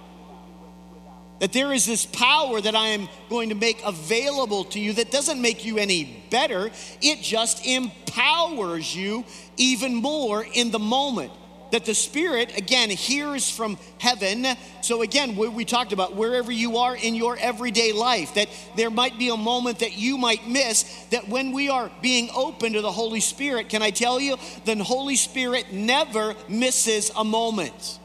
[1.41, 5.11] That there is this power that I am going to make available to you that
[5.11, 6.71] doesn't make you any better,
[7.03, 9.25] it just empowers you
[9.57, 11.33] even more in the moment
[11.73, 14.47] that the Spirit, again, hears from heaven.
[14.83, 19.19] So, again, we talked about, wherever you are in your everyday life, that there might
[19.19, 22.93] be a moment that you might miss, that when we are being open to the
[22.93, 27.99] Holy Spirit, can I tell you, the Holy Spirit never misses a moment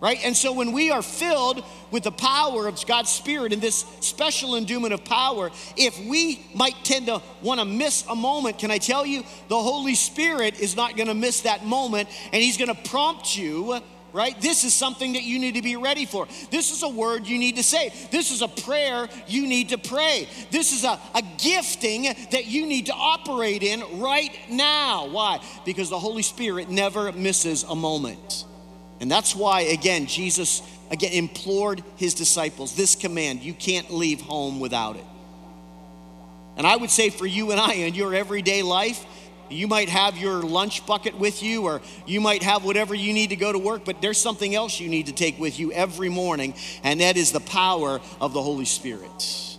[0.00, 0.18] right?
[0.24, 4.56] And so when we are filled with the power of God's Spirit and this special
[4.56, 8.78] endowment of power, if we might tend to want to miss a moment, can I
[8.78, 12.74] tell you, the Holy Spirit is not going to miss that moment and He's going
[12.74, 13.80] to prompt you.
[14.12, 14.34] Right?
[14.40, 16.26] This is something that you need to be ready for.
[16.50, 17.92] This is a word you need to say.
[18.10, 20.28] This is a prayer you need to pray.
[20.50, 25.06] This is a, a gifting that you need to operate in right now.
[25.06, 25.38] Why?
[25.64, 28.46] Because the Holy Spirit never misses a moment.
[29.00, 34.60] And that's why, again, Jesus again implored his disciples this command you can't leave home
[34.60, 35.04] without it.
[36.56, 39.04] And I would say for you and I in your everyday life,
[39.48, 43.30] you might have your lunch bucket with you, or you might have whatever you need
[43.30, 46.08] to go to work, but there's something else you need to take with you every
[46.08, 49.58] morning, and that is the power of the Holy Spirit.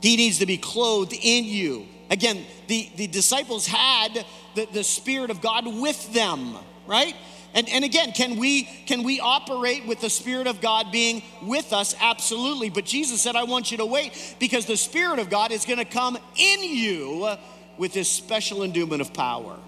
[0.00, 1.86] He needs to be clothed in you.
[2.10, 7.16] Again, the, the disciples had the, the Spirit of God with them, right?
[7.54, 11.72] And, and again, can we, can we operate with the Spirit of God being with
[11.72, 11.94] us?
[12.00, 12.70] Absolutely.
[12.70, 15.78] But Jesus said, I want you to wait because the Spirit of God is going
[15.78, 17.36] to come in you
[17.76, 19.58] with this special endowment of power.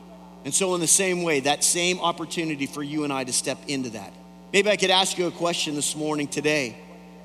[0.44, 3.58] And so, in the same way, that same opportunity for you and I to step
[3.66, 4.12] into that.
[4.52, 6.76] Maybe I could ask you a question this morning today.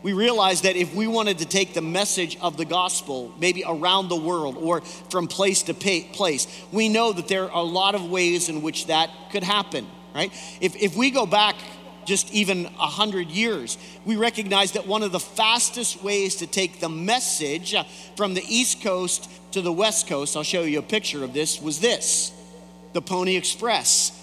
[0.01, 4.07] We realize that if we wanted to take the message of the gospel, maybe around
[4.07, 8.09] the world or from place to place, we know that there are a lot of
[8.09, 10.31] ways in which that could happen right?
[10.61, 11.55] If, if we go back
[12.05, 16.79] just even a hundred years, we recognize that one of the fastest ways to take
[16.79, 17.75] the message
[18.15, 21.61] from the East Coast to the West Coast, I'll show you a picture of this,
[21.61, 22.31] was this
[22.93, 24.15] the Pony Express.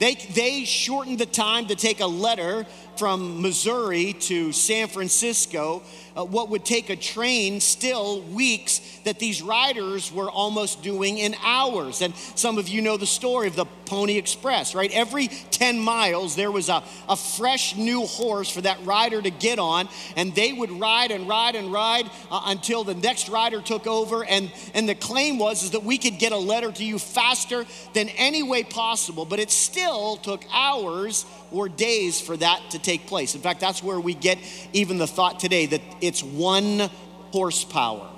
[0.00, 2.66] They, they shortened the time to take a letter
[3.00, 5.82] from Missouri to San Francisco,
[6.14, 11.34] uh, what would take a train still weeks, that these riders were almost doing in
[11.42, 12.02] hours.
[12.02, 14.90] And some of you know the story of the Pony Express, right?
[14.92, 19.58] Every 10 miles, there was a, a fresh new horse for that rider to get
[19.58, 23.86] on, and they would ride and ride and ride uh, until the next rider took
[23.86, 24.26] over.
[24.26, 27.64] And, and the claim was is that we could get a letter to you faster
[27.94, 33.06] than any way possible, but it still took hours or days for that to take
[33.06, 33.34] place.
[33.34, 34.38] In fact, that's where we get
[34.72, 36.90] even the thought today that it's one
[37.32, 38.08] horsepower.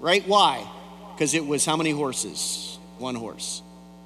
[0.00, 0.26] Right?
[0.26, 0.68] Why?
[1.14, 2.78] Because it was how many horses?
[2.98, 3.62] One horse.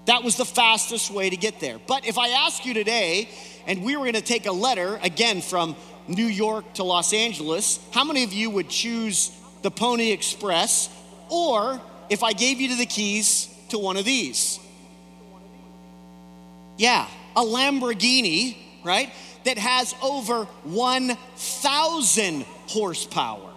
[0.07, 1.79] That was the fastest way to get there.
[1.87, 3.29] But if I ask you today,
[3.67, 5.77] and we were going to take a letter again from
[6.09, 9.31] New York to Los Angeles, how many of you would choose
[9.63, 10.89] the Pony Express?
[11.29, 14.59] Or if I gave you the keys to one of these?
[16.77, 19.11] Yeah, a Lamborghini, right,
[19.45, 23.51] that has over 1,000 horsepower.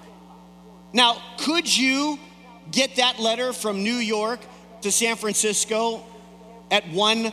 [0.94, 2.20] Now, could you
[2.72, 4.40] get that letter from New York
[4.82, 6.04] to San Francisco
[6.72, 7.32] at one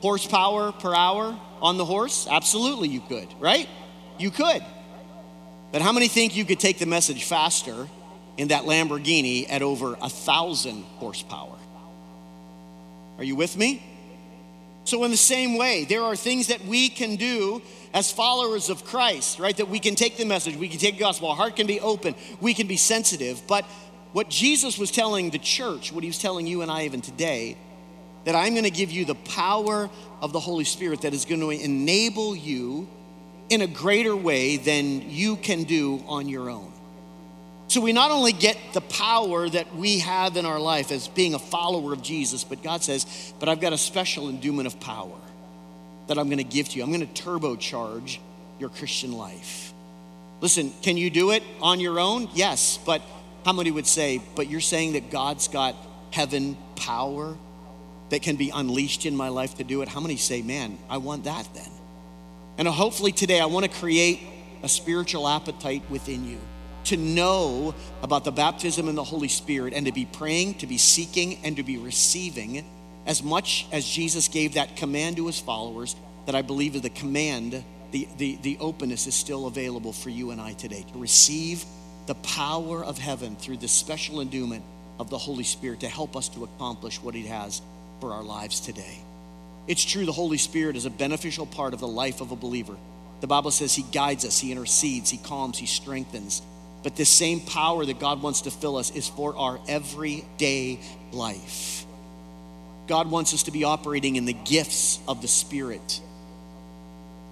[0.00, 2.26] horsepower per hour on the horse?
[2.30, 3.68] Absolutely, you could, right?
[4.18, 4.64] You could.
[5.72, 7.88] But how many think you could take the message faster
[8.36, 11.56] in that Lamborghini at over a thousand horsepower?
[13.18, 13.82] Are you with me?
[14.90, 17.62] So, in the same way, there are things that we can do
[17.94, 19.56] as followers of Christ, right?
[19.56, 21.78] That we can take the message, we can take the gospel, our heart can be
[21.78, 23.40] open, we can be sensitive.
[23.46, 23.64] But
[24.10, 27.56] what Jesus was telling the church, what he was telling you and I even today,
[28.24, 29.88] that I'm going to give you the power
[30.20, 32.88] of the Holy Spirit that is going to enable you
[33.48, 36.69] in a greater way than you can do on your own.
[37.70, 41.34] So we not only get the power that we have in our life as being
[41.34, 45.16] a follower of Jesus, but God says, but I've got a special endowment of power
[46.08, 46.82] that I'm going to give to you.
[46.82, 48.18] I'm going to turbocharge
[48.58, 49.72] your Christian life.
[50.40, 52.28] Listen, can you do it on your own?
[52.34, 53.02] Yes, but
[53.44, 55.76] how many would say, but you're saying that God's got
[56.10, 57.36] heaven power
[58.08, 59.88] that can be unleashed in my life to do it?
[59.88, 61.70] How many say, man, I want that then?
[62.58, 64.18] And hopefully today I want to create
[64.64, 66.40] a spiritual appetite within you
[66.90, 70.76] to know about the baptism in the Holy Spirit and to be praying, to be
[70.76, 72.64] seeking, and to be receiving
[73.06, 76.90] as much as Jesus gave that command to his followers, that I believe that the
[76.90, 81.64] command, the, the, the openness is still available for you and I today to receive
[82.06, 84.64] the power of heaven through the special endowment
[84.98, 87.62] of the Holy Spirit to help us to accomplish what he has
[88.00, 88.98] for our lives today.
[89.68, 92.76] It's true, the Holy Spirit is a beneficial part of the life of a believer.
[93.20, 96.42] The Bible says He guides us, He intercedes, He calms, He strengthens.
[96.82, 100.80] But this same power that God wants to fill us is for our everyday
[101.12, 101.84] life.
[102.86, 106.00] God wants us to be operating in the gifts of the Spirit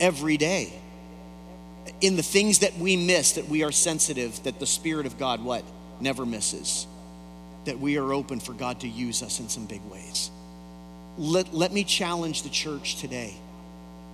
[0.01, 0.73] every day.
[2.01, 5.43] In the things that we miss, that we are sensitive, that the Spirit of God,
[5.43, 5.65] what?
[6.01, 6.87] Never misses.
[7.65, 10.31] That we are open for God to use us in some big ways.
[11.17, 13.35] Let, let me challenge the church today.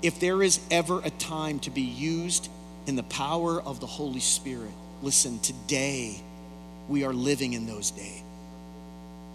[0.00, 2.48] If there is ever a time to be used
[2.86, 4.72] in the power of the Holy Spirit,
[5.04, 6.16] listen, today
[6.88, 8.22] we are living in those days.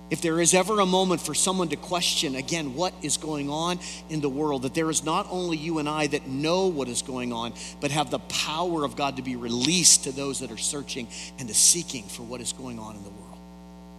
[0.09, 3.79] If there is ever a moment for someone to question again what is going on
[4.09, 7.03] in the world, that there is not only you and I that know what is
[7.03, 10.57] going on, but have the power of God to be released to those that are
[10.57, 13.37] searching and to seeking for what is going on in the world.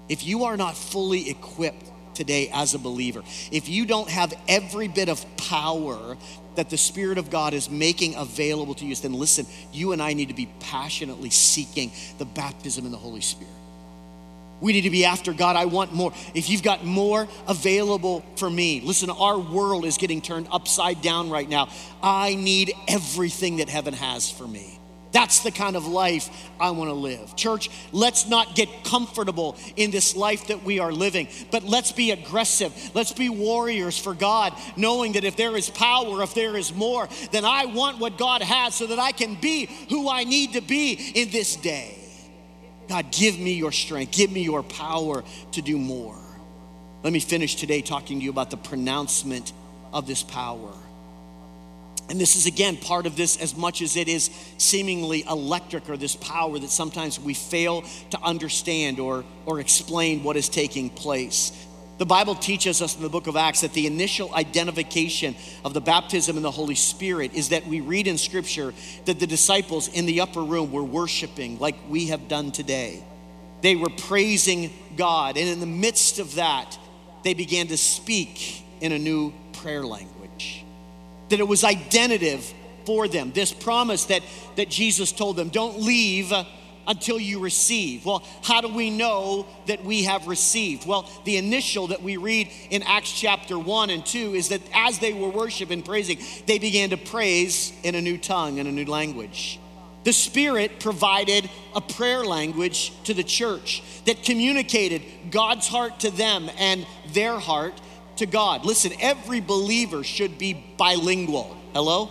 [0.09, 4.89] If you are not fully equipped today as a believer, if you don't have every
[4.89, 6.17] bit of power
[6.57, 10.13] that the Spirit of God is making available to you, then listen, you and I
[10.13, 13.55] need to be passionately seeking the baptism in the Holy Spirit.
[14.61, 15.57] We need to be after God.
[15.57, 16.13] I want more.
[16.35, 21.31] If you've got more available for me, listen, our world is getting turned upside down
[21.31, 21.71] right now.
[22.03, 24.80] I need everything that heaven has for me.
[25.13, 27.35] That's the kind of life I want to live.
[27.35, 32.13] Church, let's not get comfortable in this life that we are living, but let's be
[32.13, 32.73] aggressive.
[32.95, 37.09] Let's be warriors for God, knowing that if there is power, if there is more,
[37.33, 40.61] then I want what God has so that I can be who I need to
[40.61, 41.97] be in this day.
[42.89, 46.19] God, give me your strength, give me your power to do more.
[47.03, 49.53] Let me finish today talking to you about the pronouncement
[49.93, 50.73] of this power.
[52.11, 55.97] And this is again part of this, as much as it is seemingly electric or
[55.97, 61.53] this power that sometimes we fail to understand or, or explain what is taking place.
[61.99, 65.81] The Bible teaches us in the book of Acts that the initial identification of the
[65.81, 70.07] baptism in the Holy Spirit is that we read in Scripture that the disciples in
[70.07, 73.05] the upper room were worshiping like we have done today.
[73.61, 76.77] They were praising God, and in the midst of that,
[77.23, 80.20] they began to speak in a new prayer language.
[81.31, 82.53] That it was identitive
[82.85, 83.33] for them.
[83.33, 84.23] This promise that,
[84.57, 86.45] that Jesus told them don't leave uh,
[86.87, 88.05] until you receive.
[88.05, 90.87] Well, how do we know that we have received?
[90.87, 94.99] Well, the initial that we read in Acts chapter 1 and 2 is that as
[94.99, 98.73] they were worshiping, and praising, they began to praise in a new tongue, in a
[98.73, 99.61] new language.
[100.03, 106.51] The Spirit provided a prayer language to the church that communicated God's heart to them
[106.59, 107.79] and their heart
[108.21, 108.65] to God.
[108.65, 111.57] Listen, every believer should be bilingual.
[111.73, 112.11] Hello?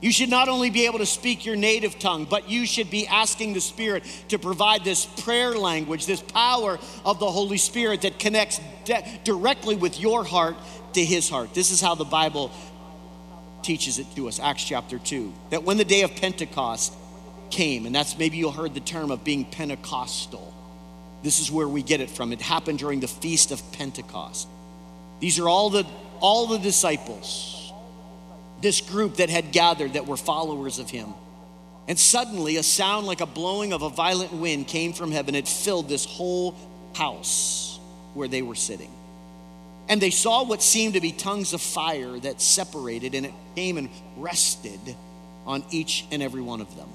[0.00, 3.06] You should not only be able to speak your native tongue, but you should be
[3.06, 8.18] asking the Spirit to provide this prayer language, this power of the Holy Spirit that
[8.18, 10.56] connects de- directly with your heart
[10.94, 11.54] to His heart.
[11.54, 12.50] This is how the Bible
[13.62, 15.32] teaches it to us, Acts chapter 2.
[15.50, 16.92] That when the day of Pentecost
[17.50, 20.52] came, and that's maybe you heard the term of being Pentecostal.
[21.22, 22.32] This is where we get it from.
[22.32, 24.48] It happened during the feast of Pentecost.
[25.22, 25.86] These are all the
[26.20, 27.72] all the disciples
[28.60, 31.14] this group that had gathered that were followers of him.
[31.88, 35.34] And suddenly, a sound like a blowing of a violent wind came from heaven.
[35.34, 36.56] It filled this whole
[36.94, 37.78] house
[38.14, 38.90] where they were sitting.
[39.88, 43.78] And they saw what seemed to be tongues of fire that separated, and it came
[43.78, 44.80] and rested
[45.44, 46.88] on each and every one of them.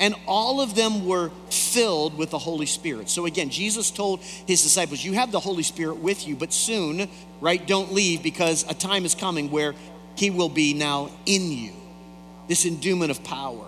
[0.00, 3.10] And all of them were filled with the Holy Spirit.
[3.10, 7.08] So again, Jesus told his disciples, You have the Holy Spirit with you, but soon,
[7.40, 9.74] right, don't leave because a time is coming where
[10.16, 11.72] he will be now in you.
[12.48, 13.66] This endowment of power.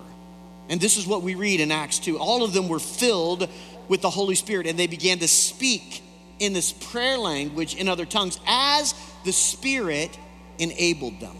[0.68, 2.18] And this is what we read in Acts 2.
[2.18, 3.48] All of them were filled
[3.88, 6.02] with the Holy Spirit and they began to speak
[6.38, 10.18] in this prayer language in other tongues as the Spirit
[10.58, 11.36] enabled them.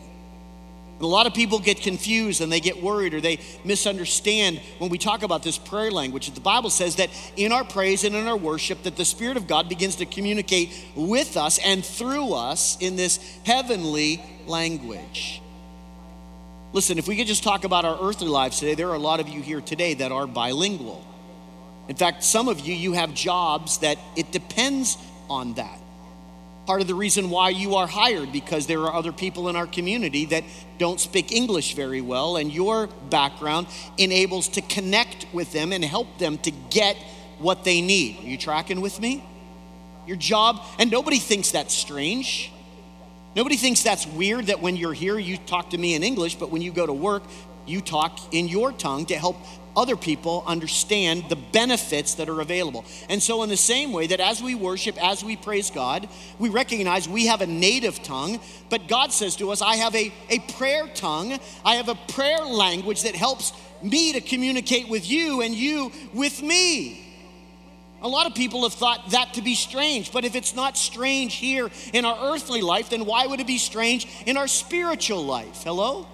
[1.02, 4.88] And a lot of people get confused and they get worried or they misunderstand when
[4.88, 6.30] we talk about this prayer language.
[6.30, 9.48] The Bible says that in our praise and in our worship that the Spirit of
[9.48, 15.42] God begins to communicate with us and through us in this heavenly language.
[16.72, 19.18] Listen, if we could just talk about our earthly lives today, there are a lot
[19.18, 21.04] of you here today that are bilingual.
[21.88, 24.96] In fact, some of you, you have jobs that it depends
[25.28, 25.81] on that.
[26.66, 29.66] Part of the reason why you are hired because there are other people in our
[29.66, 30.44] community that
[30.78, 33.66] don't speak English very well, and your background
[33.98, 36.96] enables to connect with them and help them to get
[37.38, 38.20] what they need.
[38.20, 39.24] Are you tracking with me?
[40.06, 42.52] Your job, and nobody thinks that's strange.
[43.34, 46.50] Nobody thinks that's weird that when you're here, you talk to me in English, but
[46.50, 47.24] when you go to work,
[47.66, 49.36] you talk in your tongue to help
[49.76, 52.84] other people understand the benefits that are available.
[53.08, 56.08] And so, in the same way that as we worship, as we praise God,
[56.38, 60.12] we recognize we have a native tongue, but God says to us, I have a,
[60.28, 63.52] a prayer tongue, I have a prayer language that helps
[63.82, 67.08] me to communicate with you and you with me.
[68.02, 71.34] A lot of people have thought that to be strange, but if it's not strange
[71.34, 75.62] here in our earthly life, then why would it be strange in our spiritual life?
[75.62, 76.08] Hello?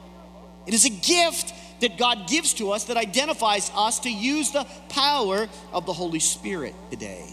[0.66, 4.66] It is a gift that God gives to us that identifies us to use the
[4.88, 7.24] power of the Holy Spirit today.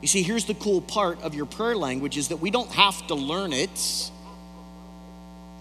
[0.00, 3.06] You see, here's the cool part of your prayer language is that we don't have
[3.08, 4.10] to learn it.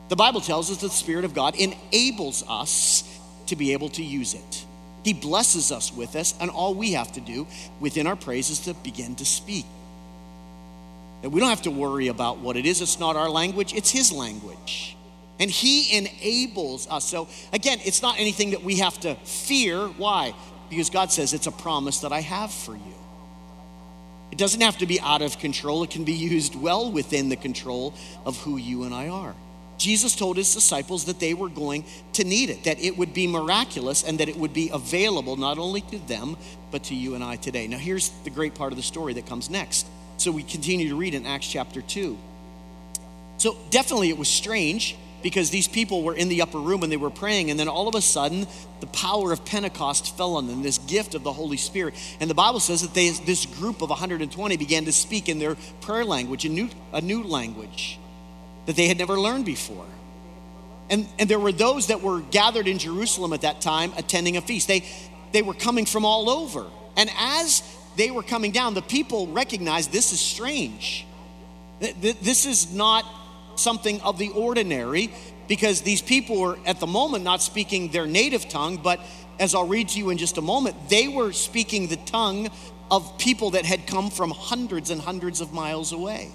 [0.09, 3.03] The Bible tells us that the Spirit of God enables us
[3.47, 4.65] to be able to use it.
[5.03, 7.47] He blesses us with this, and all we have to do
[7.79, 9.65] within our praise is to begin to speak.
[11.23, 12.81] And we don't have to worry about what it is.
[12.81, 14.96] It's not our language, it's His language.
[15.39, 17.05] And He enables us.
[17.05, 19.87] So, again, it's not anything that we have to fear.
[19.87, 20.33] Why?
[20.69, 22.95] Because God says it's a promise that I have for you.
[24.31, 27.35] It doesn't have to be out of control, it can be used well within the
[27.35, 27.93] control
[28.25, 29.35] of who you and I are.
[29.77, 33.27] Jesus told his disciples that they were going to need it, that it would be
[33.27, 36.35] miraculous, and that it would be available not only to them,
[36.71, 37.67] but to you and I today.
[37.67, 39.87] Now, here's the great part of the story that comes next.
[40.17, 42.17] So, we continue to read in Acts chapter 2.
[43.37, 44.95] So, definitely it was strange
[45.27, 47.89] because these people were in the upper room and they were praying, and then all
[47.89, 48.47] of a sudden,
[48.79, 51.95] the power of Pentecost fell on them, this gift of the Holy Spirit.
[52.21, 55.57] And the Bible says that they, this group of 120 began to speak in their
[55.81, 57.99] prayer language, a new, a new language
[58.67, 59.85] that they had never learned before.
[60.89, 64.41] And, and there were those that were gathered in Jerusalem at that time attending a
[64.41, 64.69] feast.
[64.69, 64.85] They,
[65.33, 66.67] they were coming from all over.
[66.95, 67.63] And as
[67.97, 71.05] they were coming down, the people recognized this is strange.
[71.81, 73.03] This is not
[73.59, 75.11] something of the ordinary
[75.47, 78.99] because these people were at the moment not speaking their native tongue, but
[79.39, 82.49] as I'll read to you in just a moment, they were speaking the tongue
[82.89, 86.29] of people that had come from hundreds and hundreds of miles away.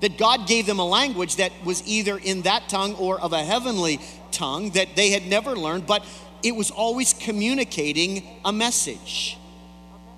[0.00, 3.42] That God gave them a language that was either in that tongue or of a
[3.42, 4.00] heavenly
[4.30, 6.04] tongue that they had never learned, but
[6.42, 9.38] it was always communicating a message.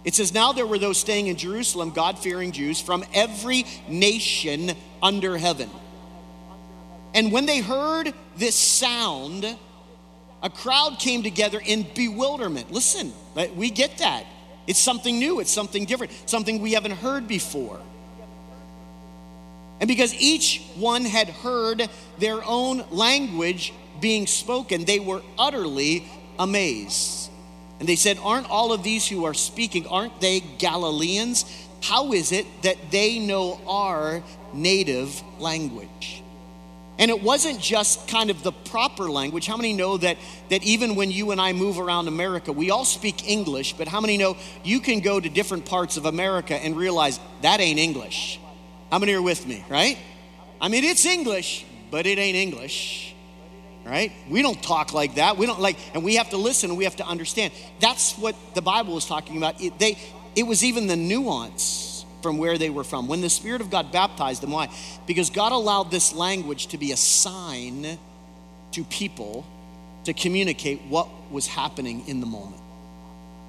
[0.05, 4.73] It says, Now there were those staying in Jerusalem, God fearing Jews from every nation
[5.03, 5.71] under heaven.
[7.15, 9.45] And when they heard this sound,
[10.43, 12.71] a crowd came together in bewilderment.
[12.71, 13.13] Listen,
[13.57, 14.25] we get that.
[14.67, 17.81] It's something new, it's something different, something we haven't heard before.
[19.81, 21.89] And because each one had heard
[22.19, 26.07] their own language being spoken, they were utterly
[26.39, 27.31] amazed.
[27.81, 31.45] And they said, Aren't all of these who are speaking, aren't they Galileans?
[31.83, 36.18] How is it that they know our native language?
[36.99, 39.47] And it wasn't just kind of the proper language.
[39.47, 40.17] How many know that,
[40.51, 44.01] that even when you and I move around America, we all speak English, but how
[44.01, 48.41] many know you can go to different parts of America and realize that ain't English?
[48.91, 49.97] How many are with me, right?
[50.61, 53.15] I mean, it's English, but it ain't English,
[53.85, 54.11] right?
[54.29, 55.37] We don't talk like that.
[55.37, 57.53] We don't like, and we have to listen and we have to understand.
[57.79, 59.61] That's what the Bible is talking about.
[59.63, 59.99] It, they,
[60.35, 61.88] it was even the nuance
[62.23, 63.09] from where they were from.
[63.09, 64.69] When the Spirit of God baptized them, why?
[65.07, 67.99] Because God allowed this language to be a sign
[68.73, 69.47] to people
[70.05, 72.61] to communicate what was happening in the moment.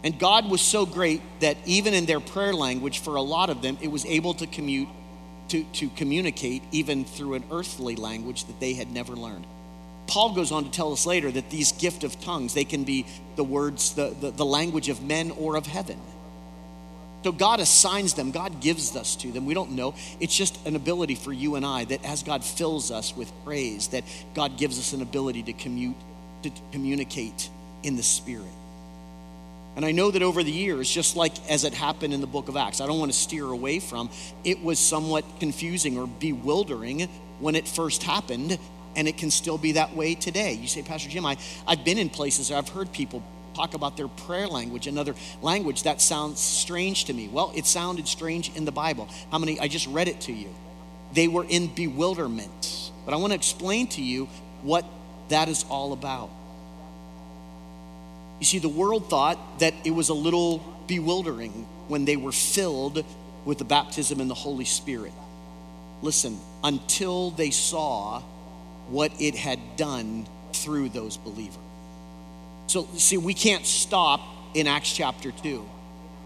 [0.04, 3.62] And God was so great that even in their prayer language, for a lot of
[3.62, 4.88] them, it was able to commute
[5.50, 9.46] to, to communicate even through an earthly language that they had never learned.
[10.08, 13.06] Paul goes on to tell us later that these gift of tongues, they can be
[13.36, 16.00] the words, the, the, the language of men or of heaven.
[17.24, 19.46] So God assigns them, God gives us to them.
[19.46, 19.94] We don't know.
[20.20, 23.90] It's just an ability for you and I that as God fills us with praise,
[23.90, 25.98] that God gives us an ability to commute,
[26.44, 27.50] to communicate
[27.84, 28.46] in the Spirit.
[29.76, 32.50] And I know that over the years, just like as it happened in the book
[32.50, 34.10] of Acts, I don't want to steer away from,
[34.44, 37.08] it was somewhat confusing or bewildering
[37.40, 38.58] when it first happened,
[38.96, 40.54] and it can still be that way today.
[40.54, 43.98] You say, Pastor Jim, I, I've been in places, where I've heard people talk about
[43.98, 45.84] their prayer language, another language.
[45.84, 47.28] That sounds strange to me.
[47.28, 49.08] Well, it sounded strange in the Bible.
[49.32, 49.60] How many?
[49.60, 50.50] I just read it to you.
[51.14, 52.92] They were in bewilderment.
[53.06, 54.28] But I want to explain to you
[54.62, 54.86] what
[55.30, 56.30] that is all about.
[58.40, 63.04] You see, the world thought that it was a little bewildering when they were filled
[63.46, 65.14] with the baptism in the Holy Spirit.
[66.02, 68.22] Listen, until they saw
[68.90, 71.58] what it had done through those believers.
[72.70, 74.22] So, see, we can't stop
[74.54, 75.68] in Acts chapter 2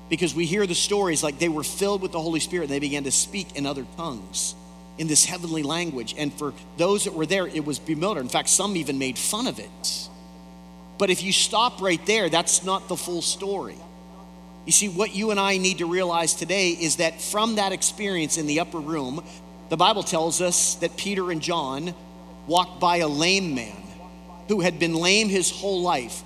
[0.09, 2.79] because we hear the stories like they were filled with the Holy Spirit and they
[2.79, 4.53] began to speak in other tongues
[4.97, 6.13] in this heavenly language.
[6.17, 8.25] And for those that were there, it was bewildering.
[8.25, 10.09] In fact, some even made fun of it.
[10.97, 13.77] But if you stop right there, that's not the full story.
[14.65, 18.37] You see, what you and I need to realize today is that from that experience
[18.37, 19.23] in the upper room,
[19.69, 21.95] the Bible tells us that Peter and John
[22.47, 23.81] walked by a lame man
[24.49, 26.21] who had been lame his whole life,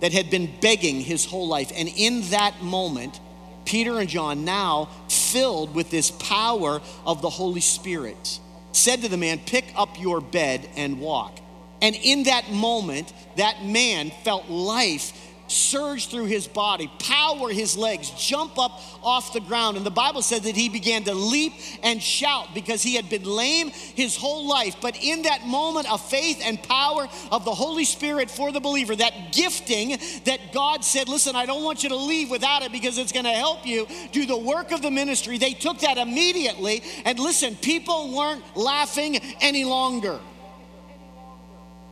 [0.00, 1.72] that had been begging his whole life.
[1.74, 3.20] And in that moment,
[3.64, 8.40] Peter and John, now filled with this power of the Holy Spirit,
[8.72, 11.38] said to the man, Pick up your bed and walk.
[11.82, 15.12] And in that moment, that man felt life
[15.50, 19.76] surge through his body, power his legs, jump up off the ground.
[19.76, 23.24] And the Bible said that he began to leap and shout because he had been
[23.24, 24.76] lame his whole life.
[24.80, 28.94] But in that moment of faith and power of the Holy Spirit for the believer,
[28.96, 32.98] that gifting that God said, Listen, I don't want you to leave without it because
[32.98, 36.82] it's going to help you do the work of the ministry, they took that immediately.
[37.04, 40.20] And listen, people weren't laughing any longer.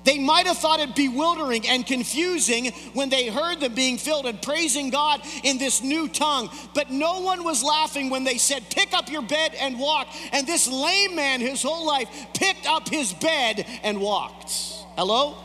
[0.09, 4.41] They might have thought it bewildering and confusing when they heard them being filled and
[4.41, 8.95] praising God in this new tongue, but no one was laughing when they said, Pick
[8.95, 10.09] up your bed and walk.
[10.33, 14.51] And this lame man, his whole life, picked up his bed and walked.
[14.97, 15.37] Hello?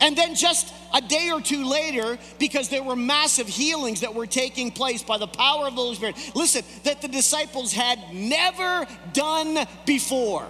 [0.00, 4.26] And then just a day or two later, because there were massive healings that were
[4.26, 8.84] taking place by the power of the Holy Spirit, listen, that the disciples had never
[9.12, 10.48] done before.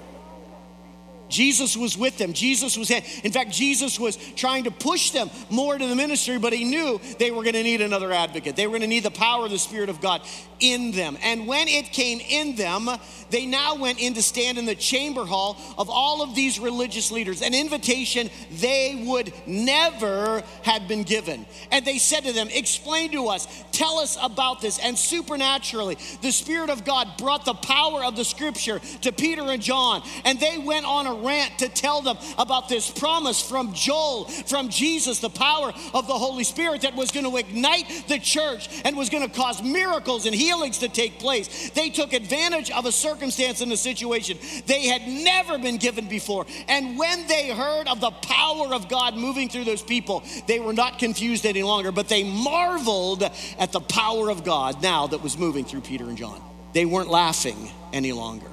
[1.29, 2.33] Jesus was with them.
[2.33, 6.39] Jesus was, in In fact, Jesus was trying to push them more to the ministry,
[6.39, 8.55] but he knew they were going to need another advocate.
[8.57, 10.23] They were going to need the power of the Spirit of God
[10.65, 11.19] in them.
[11.23, 12.89] And when it came in them,
[13.31, 17.11] they now went in to stand in the chamber hall of all of these religious
[17.11, 21.45] leaders, an invitation they would never had been given.
[21.71, 24.79] And they said to them, Explain to us, tell us about this.
[24.79, 29.61] And supernaturally, the Spirit of God brought the power of the scripture to Peter and
[29.61, 34.25] John, and they went on a rant to tell them about this promise from Joel,
[34.25, 38.69] from Jesus, the power of the Holy Spirit that was going to ignite the church
[38.85, 41.71] and was going to cause miracles and healings to take place.
[41.71, 46.47] They took advantage of a circumstance and a situation they had never been given before.
[46.69, 50.73] And when they heard of the power of God moving through those people, they were
[50.73, 53.23] not confused any longer, but they marveled
[53.59, 56.41] at the power of God now that was moving through Peter and John.
[56.73, 58.51] They weren't laughing any longer.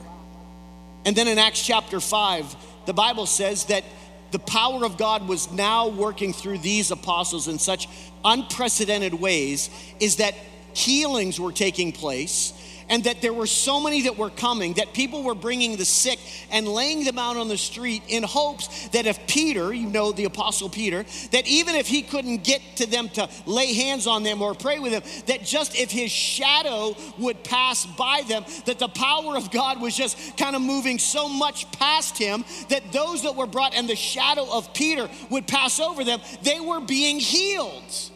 [1.05, 3.83] And then in Acts chapter 5, the Bible says that
[4.31, 7.87] the power of God was now working through these apostles in such
[8.23, 10.35] unprecedented ways, is that
[10.73, 12.53] healings were taking place
[12.91, 16.19] and that there were so many that were coming that people were bringing the sick
[16.51, 20.25] and laying them out on the street in hopes that if Peter, you know, the
[20.25, 24.41] apostle Peter, that even if he couldn't get to them to lay hands on them
[24.41, 28.89] or pray with them, that just if his shadow would pass by them, that the
[28.89, 33.37] power of God was just kind of moving so much past him that those that
[33.37, 38.10] were brought and the shadow of Peter would pass over them, they were being healed.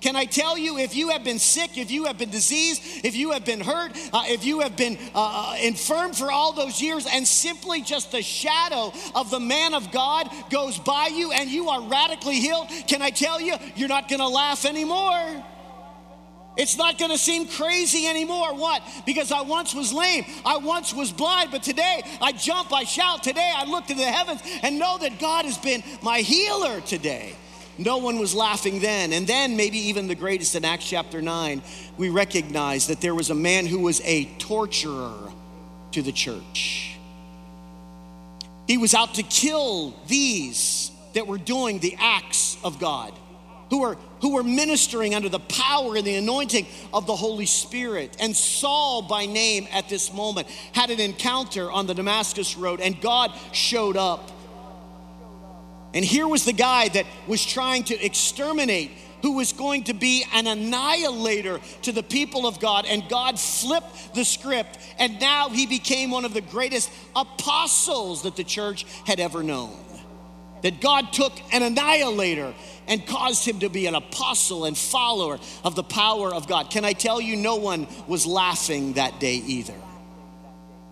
[0.00, 3.14] Can I tell you, if you have been sick, if you have been diseased, if
[3.14, 6.80] you have been hurt, uh, if you have been uh, uh, infirm for all those
[6.80, 11.50] years, and simply just the shadow of the man of God goes by you and
[11.50, 15.44] you are radically healed, can I tell you, you're not gonna laugh anymore.
[16.56, 18.54] It's not gonna seem crazy anymore.
[18.54, 18.82] What?
[19.06, 23.22] Because I once was lame, I once was blind, but today I jump, I shout,
[23.22, 27.36] today I look to the heavens and know that God has been my healer today.
[27.80, 29.14] No one was laughing then.
[29.14, 31.62] And then, maybe even the greatest in Acts chapter 9,
[31.96, 35.32] we recognize that there was a man who was a torturer
[35.92, 36.98] to the church.
[38.66, 43.14] He was out to kill these that were doing the acts of God,
[43.70, 48.14] who were, who were ministering under the power and the anointing of the Holy Spirit.
[48.20, 53.00] And Saul, by name at this moment, had an encounter on the Damascus Road, and
[53.00, 54.30] God showed up.
[55.92, 60.24] And here was the guy that was trying to exterminate, who was going to be
[60.32, 62.86] an annihilator to the people of God.
[62.86, 68.36] And God flipped the script, and now he became one of the greatest apostles that
[68.36, 69.76] the church had ever known.
[70.62, 72.54] That God took an annihilator
[72.86, 76.70] and caused him to be an apostle and follower of the power of God.
[76.70, 79.74] Can I tell you, no one was laughing that day either?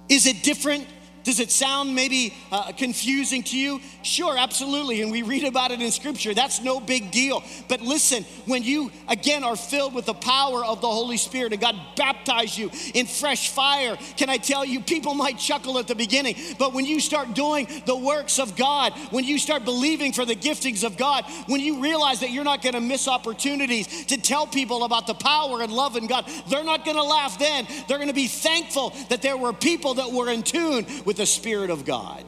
[0.09, 0.87] Is it different
[1.29, 3.83] does it sound maybe uh, confusing to you?
[4.03, 5.03] Sure, absolutely.
[5.03, 6.33] And we read about it in Scripture.
[6.33, 7.45] That's no big deal.
[7.68, 11.61] But listen, when you again are filled with the power of the Holy Spirit and
[11.61, 15.95] God baptized you in fresh fire, can I tell you, people might chuckle at the
[15.95, 20.24] beginning, but when you start doing the works of God, when you start believing for
[20.24, 24.16] the giftings of God, when you realize that you're not going to miss opportunities to
[24.16, 27.66] tell people about the power and love in God, they're not going to laugh then.
[27.87, 31.27] They're going to be thankful that there were people that were in tune with the
[31.27, 32.25] Spirit of God.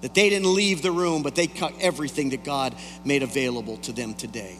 [0.00, 2.74] That they didn't leave the room, but they cut everything that God
[3.04, 4.56] made available to them today.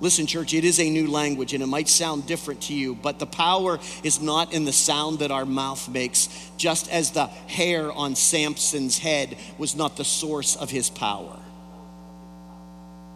[0.00, 3.20] Listen, church, it is a new language and it might sound different to you, but
[3.20, 7.92] the power is not in the sound that our mouth makes, just as the hair
[7.92, 11.38] on Samson's head was not the source of his power.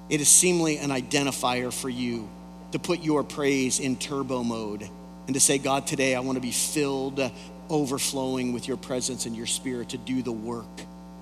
[0.09, 2.29] It is seemingly an identifier for you
[2.73, 4.89] to put your praise in turbo mode
[5.27, 7.21] and to say, God, today I want to be filled,
[7.71, 10.67] overflowing with your presence and your spirit to do the work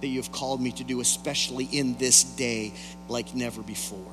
[0.00, 2.72] that you have called me to do, especially in this day
[3.08, 4.12] like never before.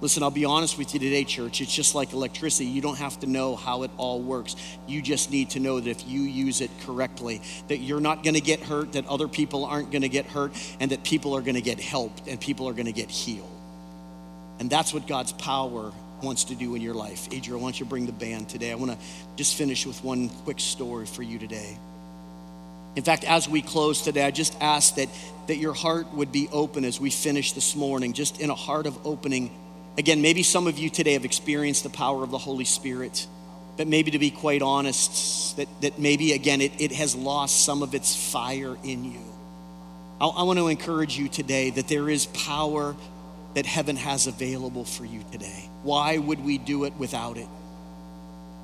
[0.00, 1.62] Listen, I'll be honest with you today, church.
[1.62, 2.66] It's just like electricity.
[2.66, 4.54] You don't have to know how it all works.
[4.86, 8.34] You just need to know that if you use it correctly, that you're not going
[8.34, 11.40] to get hurt, that other people aren't going to get hurt, and that people are
[11.40, 13.50] going to get helped and people are going to get healed.
[14.58, 15.92] And that's what God's power
[16.22, 17.28] wants to do in your life.
[17.32, 18.72] Adriel, why don't you bring the band today?
[18.72, 18.98] I want to
[19.36, 21.76] just finish with one quick story for you today.
[22.96, 25.08] In fact, as we close today, I just ask that,
[25.48, 28.86] that your heart would be open as we finish this morning, just in a heart
[28.86, 29.50] of opening
[29.98, 33.26] Again, maybe some of you today have experienced the power of the Holy Spirit,
[33.78, 37.82] but maybe to be quite honest, that, that maybe again it, it has lost some
[37.82, 39.20] of its fire in you.
[40.20, 42.94] I, I want to encourage you today that there is power
[43.54, 45.65] that heaven has available for you today.
[45.86, 47.46] Why would we do it without it?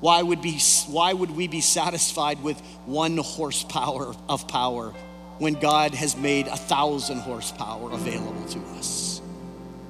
[0.01, 4.89] Why would, be, why would we be satisfied with one horsepower of power
[5.37, 9.21] when God has made a thousand horsepower available to us?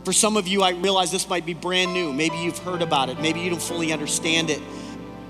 [0.04, 2.14] For some of you, I realize this might be brand new.
[2.14, 3.20] Maybe you've heard about it.
[3.20, 4.62] Maybe you don't fully understand it.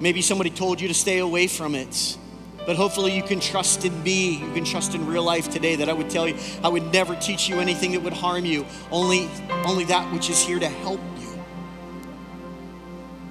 [0.01, 2.17] Maybe somebody told you to stay away from it.
[2.65, 4.39] But hopefully, you can trust in me.
[4.39, 6.35] You can trust in real life today that I would tell you,
[6.65, 9.29] I would never teach you anything that would harm you, only,
[9.65, 10.99] only that which is here to help.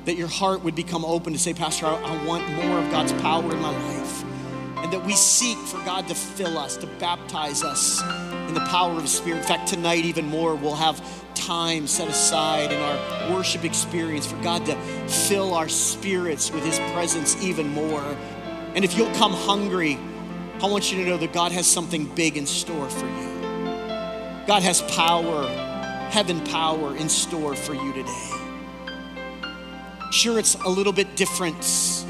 [0.05, 3.13] That your heart would become open to say, Pastor, I, I want more of God's
[3.15, 4.25] power in my life.
[4.79, 8.03] And that we seek for God to fill us, to baptize us
[8.49, 9.39] in the power of His Spirit.
[9.39, 11.01] In fact, tonight, even more, we'll have
[11.35, 14.77] time set aside in our worship experience for God to
[15.09, 18.05] fill our spirits with His presence even more.
[18.75, 19.99] And if you'll come hungry,
[20.63, 23.33] I want you to know that God has something big in store for you.
[24.47, 25.47] God has power,
[26.11, 28.42] heaven power in store for you today.
[30.13, 32.05] Sure, it's a little bit different.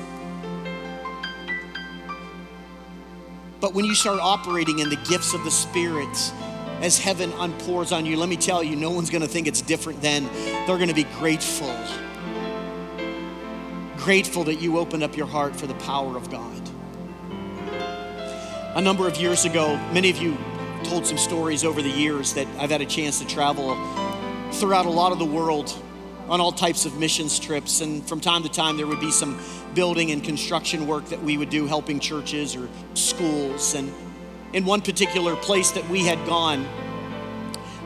[3.61, 6.33] But when you start operating in the gifts of the Spirit,
[6.81, 10.03] as heaven unpours on you, let me tell you, no one's gonna think it's different
[10.03, 10.29] then.
[10.67, 11.73] They're gonna be grateful.
[13.99, 16.61] Grateful that you opened up your heart for the power of God.
[18.75, 20.37] A number of years ago, many of you
[20.83, 23.77] told some stories over the years that I've had a chance to travel
[24.55, 25.73] throughout a lot of the world
[26.33, 27.83] on all types of missions trips.
[27.83, 29.39] And from time to time, there would be some
[29.75, 33.75] building and construction work that we would do, helping churches or schools.
[33.75, 33.93] And
[34.55, 36.67] in one particular place that we had gone,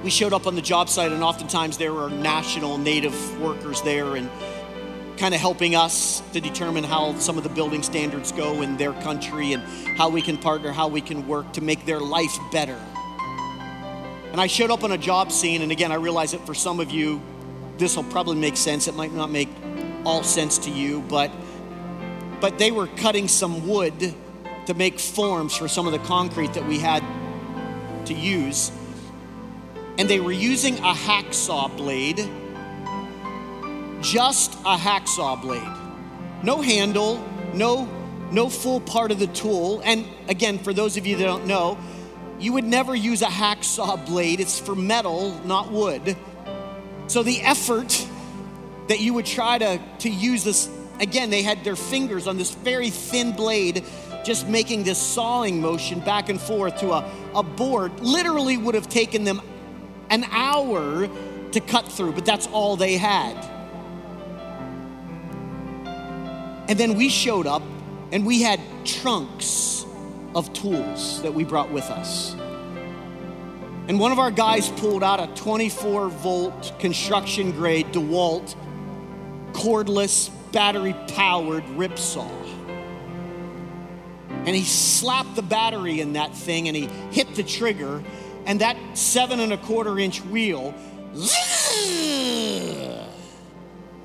[0.04, 4.14] we showed up on the job site, and oftentimes there were national native workers there
[4.14, 4.30] and
[5.16, 8.92] kind of helping us to determine how some of the building standards go in their
[8.92, 9.62] country and
[9.96, 12.80] how we can partner, how we can work to make their life better.
[14.30, 16.78] And I showed up on a job scene, and again, I realize that for some
[16.78, 17.20] of you,
[17.78, 18.88] this will probably make sense.
[18.88, 19.48] It might not make
[20.04, 21.30] all sense to you, but
[22.40, 24.14] but they were cutting some wood
[24.66, 27.02] to make forms for some of the concrete that we had
[28.06, 28.70] to use.
[29.98, 32.18] And they were using a hacksaw blade,
[34.02, 36.42] just a hacksaw blade.
[36.42, 37.24] No handle,
[37.54, 37.88] no,
[38.30, 39.80] no full part of the tool.
[39.84, 41.78] And again, for those of you that don't know,
[42.38, 44.40] you would never use a hacksaw blade.
[44.40, 46.16] It's for metal, not wood.
[47.08, 48.06] So the effort
[48.88, 52.54] that you would try to, to use this, again, they had their fingers on this
[52.54, 53.84] very thin blade
[54.24, 58.88] just making this sawing motion back and forth to a, a board literally would have
[58.88, 59.40] taken them
[60.10, 61.08] an hour
[61.52, 63.36] to cut through, but that's all they had.
[66.68, 67.62] And then we showed up
[68.10, 69.86] and we had trunks
[70.34, 72.34] of tools that we brought with us.
[73.88, 78.54] And one of our guys pulled out a 24 volt construction grade DeWalt
[79.52, 82.28] cordless battery powered rip saw
[84.46, 88.02] and he slapped the battery in that thing and he hit the trigger,
[88.46, 90.72] and that seven and a quarter inch wheel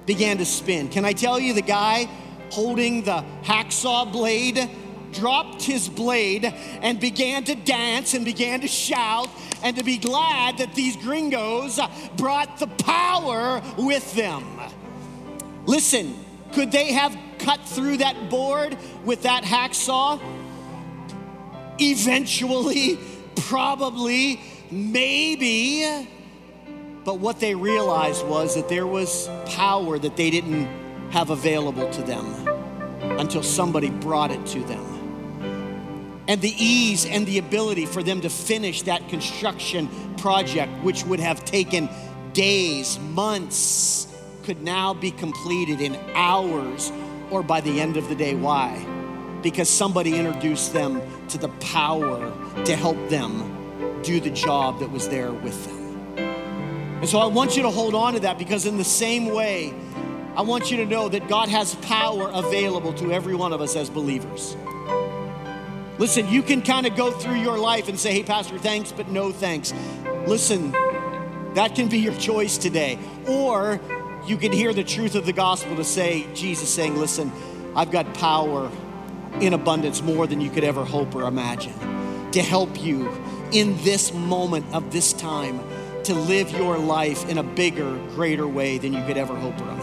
[0.08, 0.90] began to spin.
[0.90, 2.10] Can I tell you, the guy
[2.50, 4.68] holding the hacksaw blade
[5.14, 9.30] dropped his blade and began to dance and began to shout
[9.64, 11.80] and to be glad that these gringos
[12.18, 14.44] brought the power with them.
[15.66, 16.16] Listen,
[16.54, 20.22] could they have cut through that board with that hacksaw?
[21.80, 23.00] Eventually,
[23.36, 26.08] probably, maybe.
[27.04, 30.66] But what they realized was that there was power that they didn't
[31.12, 32.26] have available to them
[33.20, 35.01] until somebody brought it to them.
[36.28, 41.20] And the ease and the ability for them to finish that construction project, which would
[41.20, 41.90] have taken
[42.34, 44.08] days, months,
[44.44, 46.92] could now be completed in hours
[47.30, 48.36] or by the end of the day.
[48.36, 48.86] Why?
[49.42, 52.32] Because somebody introduced them to the power
[52.66, 55.82] to help them do the job that was there with them.
[57.02, 59.74] And so I want you to hold on to that because, in the same way,
[60.36, 63.76] I want you to know that God has power available to every one of us
[63.76, 64.56] as believers.
[66.02, 69.10] Listen, you can kind of go through your life and say, hey, Pastor, thanks, but
[69.10, 69.72] no thanks.
[70.26, 70.72] Listen,
[71.54, 72.98] that can be your choice today.
[73.28, 73.80] Or
[74.26, 77.32] you can hear the truth of the gospel to say, Jesus saying, listen,
[77.76, 78.72] I've got power
[79.42, 83.08] in abundance more than you could ever hope or imagine to help you
[83.52, 85.62] in this moment of this time
[86.06, 89.70] to live your life in a bigger, greater way than you could ever hope or
[89.70, 89.81] imagine.